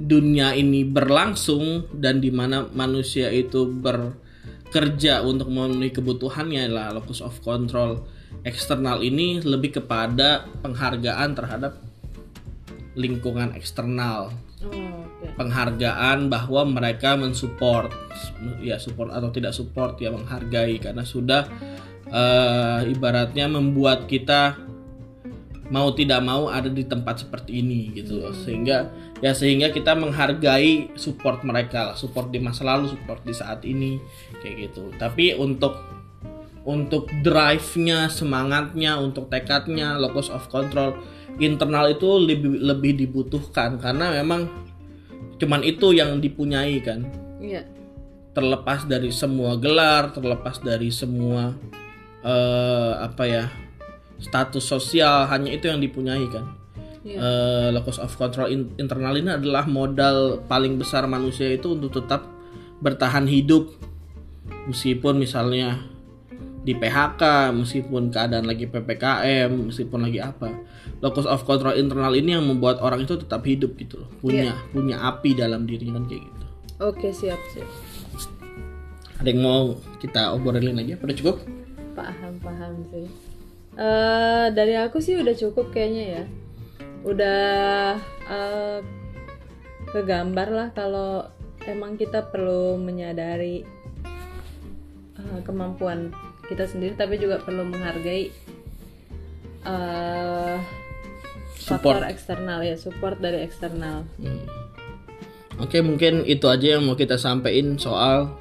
dunia 0.00 0.56
ini 0.56 0.88
berlangsung 0.88 1.92
dan 1.92 2.24
di 2.24 2.32
mana 2.32 2.64
manusia 2.72 3.28
itu 3.28 3.68
bekerja 3.68 5.20
untuk 5.20 5.52
memenuhi 5.52 5.92
kebutuhannya 5.92 6.64
lah 6.72 6.96
locus 6.96 7.20
of 7.20 7.36
control 7.44 8.00
eksternal 8.48 9.04
ini 9.04 9.44
lebih 9.44 9.82
kepada 9.82 10.48
penghargaan 10.64 11.36
terhadap 11.36 11.76
lingkungan 12.96 13.52
eksternal. 13.54 14.32
Oh, 14.60 15.08
penghargaan 15.40 16.28
bahwa 16.28 16.68
mereka 16.68 17.16
mensupport 17.16 17.88
ya 18.60 18.76
support 18.76 19.08
atau 19.08 19.32
tidak 19.32 19.56
support 19.56 19.96
ya 19.96 20.12
menghargai 20.12 20.76
karena 20.76 21.00
sudah 21.00 21.48
eh, 22.04 22.80
ibaratnya 22.92 23.48
membuat 23.48 24.04
kita 24.04 24.69
mau 25.70 25.94
tidak 25.94 26.20
mau 26.20 26.50
ada 26.50 26.66
di 26.66 26.82
tempat 26.82 27.22
seperti 27.24 27.62
ini 27.62 27.94
gitu 27.94 28.18
loh. 28.18 28.34
Sehingga 28.34 28.90
ya 29.22 29.32
sehingga 29.32 29.70
kita 29.70 29.94
menghargai 29.94 30.92
support 30.98 31.46
mereka 31.46 31.94
lah 31.94 31.96
support 31.96 32.34
di 32.34 32.42
masa 32.42 32.66
lalu 32.66 32.90
support 32.90 33.22
di 33.22 33.32
saat 33.32 33.62
ini 33.62 34.02
kayak 34.42 34.70
gitu. 34.70 34.90
Tapi 34.98 35.38
untuk 35.38 35.78
untuk 36.66 37.08
drive-nya 37.24 38.12
semangatnya 38.12 39.00
untuk 39.00 39.32
tekadnya 39.32 39.96
locus 39.96 40.28
of 40.28 40.44
control 40.52 40.92
internal 41.40 41.88
itu 41.88 42.18
lebih 42.18 42.60
lebih 42.60 42.98
dibutuhkan. 42.98 43.78
Karena 43.78 44.10
memang 44.10 44.50
cuman 45.38 45.62
itu 45.62 45.94
yang 45.94 46.18
dipunyai 46.18 46.82
kan. 46.82 47.06
Iya. 47.40 47.64
terlepas 48.30 48.86
dari 48.86 49.10
semua 49.10 49.58
gelar 49.58 50.14
terlepas 50.14 50.62
dari 50.62 50.86
semua 50.94 51.50
eh, 52.22 52.92
apa 53.02 53.24
ya 53.26 53.50
status 54.20 54.62
sosial 54.62 55.26
hanya 55.26 55.50
itu 55.50 55.66
yang 55.66 55.80
dipunyai 55.80 56.28
kan? 56.28 56.56
Iya. 57.00 57.16
Eh, 57.16 57.68
locus 57.72 57.96
of 57.96 58.12
control 58.20 58.52
in- 58.52 58.76
internal 58.76 59.16
ini 59.16 59.32
adalah 59.32 59.64
modal 59.64 60.44
paling 60.44 60.76
besar 60.76 61.08
manusia 61.08 61.48
itu 61.48 61.72
untuk 61.72 61.96
tetap 61.96 62.28
bertahan 62.84 63.24
hidup. 63.24 63.72
Meskipun 64.68 65.16
misalnya 65.16 65.80
di 66.60 66.76
PHK 66.76 67.56
meskipun 67.56 68.12
keadaan 68.12 68.44
lagi 68.44 68.68
PPKM 68.68 69.72
meskipun 69.72 70.04
lagi 70.04 70.20
apa 70.20 70.52
locus 71.00 71.24
of 71.24 71.40
control 71.48 71.72
internal 71.72 72.12
ini 72.12 72.36
yang 72.36 72.44
membuat 72.44 72.84
orang 72.84 73.00
itu 73.08 73.16
tetap 73.16 73.40
hidup 73.48 73.72
gitu 73.80 74.04
loh. 74.04 74.10
Punya 74.20 74.52
punya 74.68 75.00
api 75.00 75.32
dalam 75.32 75.64
dirinya 75.64 75.96
kan 75.96 76.04
kayak 76.12 76.22
gitu. 76.28 76.46
Oke, 76.80 77.08
siap, 77.12 77.40
siap. 77.52 77.68
ada 79.20 79.28
yang 79.28 79.44
mau 79.44 79.76
kita 80.00 80.32
obrolin 80.32 80.76
lagi 80.76 80.96
apa? 80.96 81.04
Udah 81.08 81.16
cukup? 81.16 81.36
Paham, 81.92 82.32
paham 82.40 82.72
sih. 82.88 83.04
Eh 83.80 84.46
dari 84.52 84.76
aku 84.76 85.00
sih 85.00 85.16
udah 85.16 85.32
cukup 85.32 85.72
kayaknya 85.72 86.04
ya. 86.20 86.24
Udah 87.00 87.96
eh 88.28 88.78
kegambar 89.88 90.48
lah 90.52 90.68
kalau 90.76 91.24
emang 91.64 91.96
kita 91.96 92.28
perlu 92.28 92.76
menyadari 92.76 93.64
eh, 95.16 95.40
kemampuan 95.48 96.12
kita 96.46 96.68
sendiri 96.68 96.92
tapi 96.94 97.16
juga 97.16 97.40
perlu 97.40 97.64
menghargai 97.64 98.28
eh 99.64 100.58
faktor 101.60 102.04
eksternal 102.04 102.60
ya, 102.60 102.76
support 102.76 103.16
dari 103.16 103.48
eksternal. 103.48 104.04
Hmm. 104.20 104.44
Oke 105.60 105.80
mungkin 105.80 106.24
itu 106.28 106.48
aja 106.48 106.76
yang 106.76 106.84
mau 106.84 106.96
kita 106.96 107.16
sampaikan 107.16 107.76
soal 107.80 108.36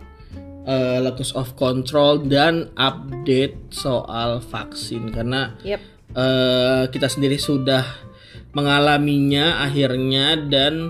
eh, 0.69 1.01
locus 1.01 1.33
of 1.33 1.55
control 1.55 2.21
dan 2.21 2.69
update 2.75 3.73
soal 3.73 4.37
vaksin 4.39 5.09
karena 5.09 5.57
Yep. 5.61 5.81
eh, 6.13 6.83
kita 6.87 7.07
sendiri 7.07 7.35
sudah 7.35 7.81
mengalaminya 8.49 9.61
akhirnya 9.61 10.33
dan 10.35 10.89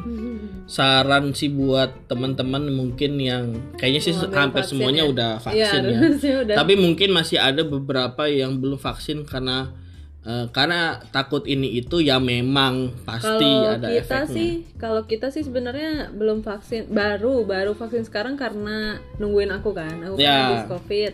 saran 0.66 1.34
sih 1.34 1.50
buat 1.50 2.08
teman-teman 2.08 2.70
mungkin 2.70 3.20
yang 3.20 3.46
kayaknya 3.76 4.02
sih 4.02 4.14
Mau 4.14 4.26
ambil 4.26 4.40
hampir 4.40 4.64
semuanya 4.64 5.04
ya? 5.04 5.10
udah 5.10 5.32
Iya, 5.34 5.44
vaksin 5.44 5.82
ya. 5.84 5.98
harusnya 6.02 6.36
udah. 6.40 6.56
Tapi 6.56 6.74
mungkin 6.76 7.10
masih 7.12 7.38
ada 7.38 7.62
beberapa 7.62 8.24
yang 8.26 8.58
belum 8.58 8.78
vaksin 8.78 9.26
karena 9.26 9.76
eh, 10.22 10.46
karena 10.50 10.82
takut 11.10 11.44
ini 11.44 11.76
itu 11.76 12.00
ya 12.00 12.18
memang 12.18 12.92
pasti 13.02 13.40
Kalau 13.40 13.74
ada 13.74 13.88
kita 13.88 14.00
efeknya. 14.20 14.28
sih, 14.30 14.50
kalau 14.76 15.02
kita 15.04 15.28
sih 15.30 15.42
sebenarnya 15.42 15.92
belum 16.12 16.42
vaksin, 16.42 16.88
baru 16.88 17.44
baru 17.44 17.72
vaksin 17.74 18.04
sekarang 18.04 18.36
karena 18.36 19.00
nungguin 19.16 19.50
aku 19.50 19.72
kan, 19.72 19.96
aku 20.00 20.16
kan 20.16 20.22
Ya. 20.22 20.38
habis 20.46 20.66
covid, 20.70 21.14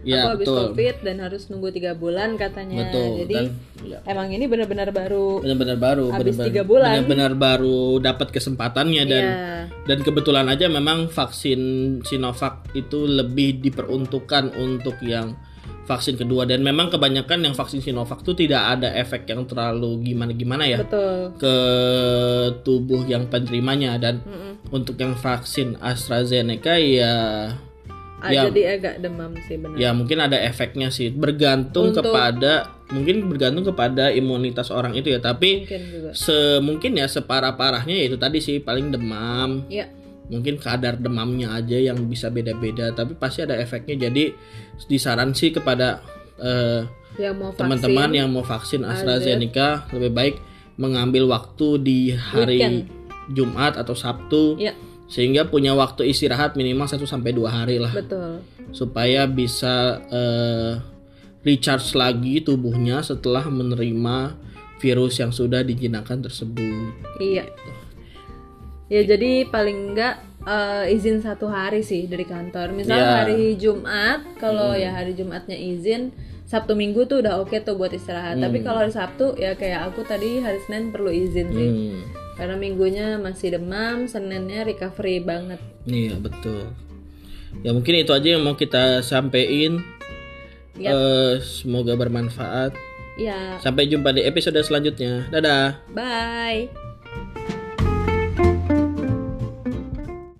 Ya 0.00 0.24
aku 0.24 0.28
habis 0.32 0.46
betul. 0.48 0.58
covid 0.72 0.96
dan 1.02 1.16
harus 1.20 1.42
nunggu 1.46 1.68
tiga 1.70 1.92
bulan 1.92 2.34
katanya. 2.34 2.88
Betul. 2.88 3.20
Jadi 3.20 3.34
Dan 3.36 3.46
ya, 3.84 3.98
emang 4.06 4.32
ini 4.32 4.48
benar-benar 4.48 4.88
baru. 4.90 5.44
benar-benar 5.44 5.76
baru, 5.76 6.06
Habis 6.08 6.40
tiga 6.40 6.62
bulan. 6.64 7.04
benar-benar 7.04 7.32
baru 7.36 7.80
dapat 7.98 8.30
kesempatannya 8.30 9.04
dan 9.04 9.24
Iya. 9.26 9.44
dan 9.84 9.98
kebetulan 10.00 10.46
aja 10.46 10.66
memang 10.68 11.10
vaksin 11.10 11.60
Sinovac 12.00 12.72
itu 12.72 13.04
lebih 13.04 13.60
diperuntukkan 13.60 14.56
untuk 14.56 14.96
yang 15.02 15.36
vaksin 15.90 16.14
kedua 16.14 16.42
dan 16.44 16.60
memang 16.60 16.86
kebanyakan 16.88 17.42
yang 17.42 17.52
vaksin 17.52 17.80
Sinovac 17.80 18.22
itu 18.22 18.32
tidak 18.38 18.62
ada 18.72 18.94
efek 18.94 19.26
yang 19.26 19.42
terlalu 19.42 19.98
gimana-gimana 20.04 20.62
ya 20.64 20.78
betul. 20.80 21.34
ke 21.36 21.56
tubuh 22.62 23.02
yang 23.04 23.26
penerimanya 23.26 23.96
dan 23.96 24.22
Mm-mm. 24.22 24.70
untuk 24.70 24.94
yang 24.94 25.14
vaksin 25.14 25.74
AstraZeneca 25.76 26.78
ya 26.78 27.14
Ah, 28.20 28.28
Ya. 28.28 28.44
Jadi 28.46 28.68
agak 28.68 29.00
demam 29.00 29.32
sih 29.40 29.56
benar. 29.56 29.80
ya 29.80 29.90
mungkin 29.90 30.20
ada 30.20 30.36
efeknya 30.36 30.92
sih 30.92 31.08
bergantung 31.08 31.88
Untuk- 31.88 32.04
kepada 32.04 32.68
mungkin 32.90 33.24
bergantung 33.24 33.64
kepada 33.64 34.12
imunitas 34.12 34.68
orang 34.68 34.92
itu 34.92 35.08
ya 35.08 35.16
tapi 35.18 35.64
Mungkin 35.64 35.82
juga. 35.88 36.10
se 36.12 36.36
mungkin 36.60 37.00
ya 37.00 37.08
separah 37.08 37.56
parahnya 37.56 37.96
itu 37.96 38.20
tadi 38.20 38.36
sih 38.38 38.60
paling 38.60 38.92
demam 38.92 39.64
Ya, 39.72 39.88
mungkin 40.30 40.56
kadar 40.56 40.96
demamnya 40.96 41.52
aja 41.58 41.76
yang 41.76 41.98
bisa 42.06 42.30
beda-beda 42.30 42.94
tapi 42.94 43.18
pasti 43.18 43.42
ada 43.42 43.58
efeknya. 43.58 44.08
Jadi 44.08 44.32
disaran 44.86 45.34
sih 45.34 45.50
kepada 45.50 46.00
eh, 46.38 46.86
teman-teman 47.58 48.14
yang 48.14 48.30
mau 48.30 48.46
vaksin 48.46 48.86
AstraZeneca 48.86 49.90
lebih 49.92 50.12
baik 50.14 50.34
mengambil 50.80 51.28
waktu 51.28 51.68
di 51.82 52.00
hari 52.14 52.62
Weekend. 52.62 52.88
Jumat 53.30 53.76
atau 53.76 53.92
Sabtu 53.92 54.56
Ya, 54.56 54.72
sehingga 55.10 55.50
punya 55.50 55.74
waktu 55.74 56.06
istirahat 56.08 56.54
minimal 56.54 56.86
1 56.86 57.02
sampai 57.04 57.34
dua 57.34 57.50
hari 57.50 57.82
lah. 57.82 57.90
Betul. 57.90 58.40
Supaya 58.70 59.26
bisa 59.26 60.00
eh, 60.08 60.78
recharge 61.42 61.98
lagi 61.98 62.40
tubuhnya 62.40 63.02
setelah 63.02 63.44
menerima 63.50 64.38
virus 64.80 65.20
yang 65.20 65.34
sudah 65.34 65.60
dijinakan 65.60 66.24
tersebut. 66.24 66.88
iya 67.20 67.44
ya 68.90 69.06
jadi 69.06 69.46
paling 69.46 69.94
enggak 69.94 70.18
eh, 70.42 70.90
izin 70.90 71.20
satu 71.20 71.46
hari 71.46 71.80
sih 71.80 72.04
dari 72.04 72.24
kantor 72.24 72.74
misal 72.74 72.98
Ya. 72.98 73.22
hari 73.22 73.54
Jumat 73.54 74.26
kalau 74.36 74.74
ya 74.74 74.90
hari 74.90 75.14
Jumatnya 75.14 75.54
izin 75.54 76.10
Sabtu 76.42 76.74
Minggu 76.74 77.06
tuh 77.06 77.22
udah 77.22 77.38
oke 77.38 77.54
tuh 77.60 77.74
buat 77.74 77.90
istirahat 77.90 78.36
tapi 78.36 78.60
kalau 78.60 78.82
hari 78.82 78.90
Sabtu 78.90 79.38
ya 79.38 79.54
kayak 79.54 79.88
aku 79.88 80.02
tadi 80.02 80.38
hari 80.38 80.58
Senin 80.60 80.90
perlu 80.90 81.08
izin 81.08 81.46
sih 81.48 81.68
Hmm, 81.70 82.02
karena 82.34 82.56
minggunya 82.56 83.06
masih 83.16 83.52
demam 83.52 84.04
Seninnya 84.04 84.64
recovery 84.64 85.20
banget 85.20 85.62
iya 85.84 86.16
betul. 86.16 86.74
Ya 87.62 87.70
mungkin 87.70 87.94
itu 87.96 88.10
aja 88.10 88.28
yang 88.30 88.42
mau 88.42 88.54
kita 88.54 89.02
sampaikan. 89.02 89.82
Yap. 90.74 90.90
Eh, 90.90 91.32
semoga 91.40 91.94
bermanfaat. 91.94 92.72
ya 93.14 93.58
Sampai 93.58 93.86
jumpa 93.86 94.10
di 94.10 94.22
episode 94.22 94.56
selanjutnya. 94.58 95.26
Dadah. 95.28 95.82
bye 95.90 96.89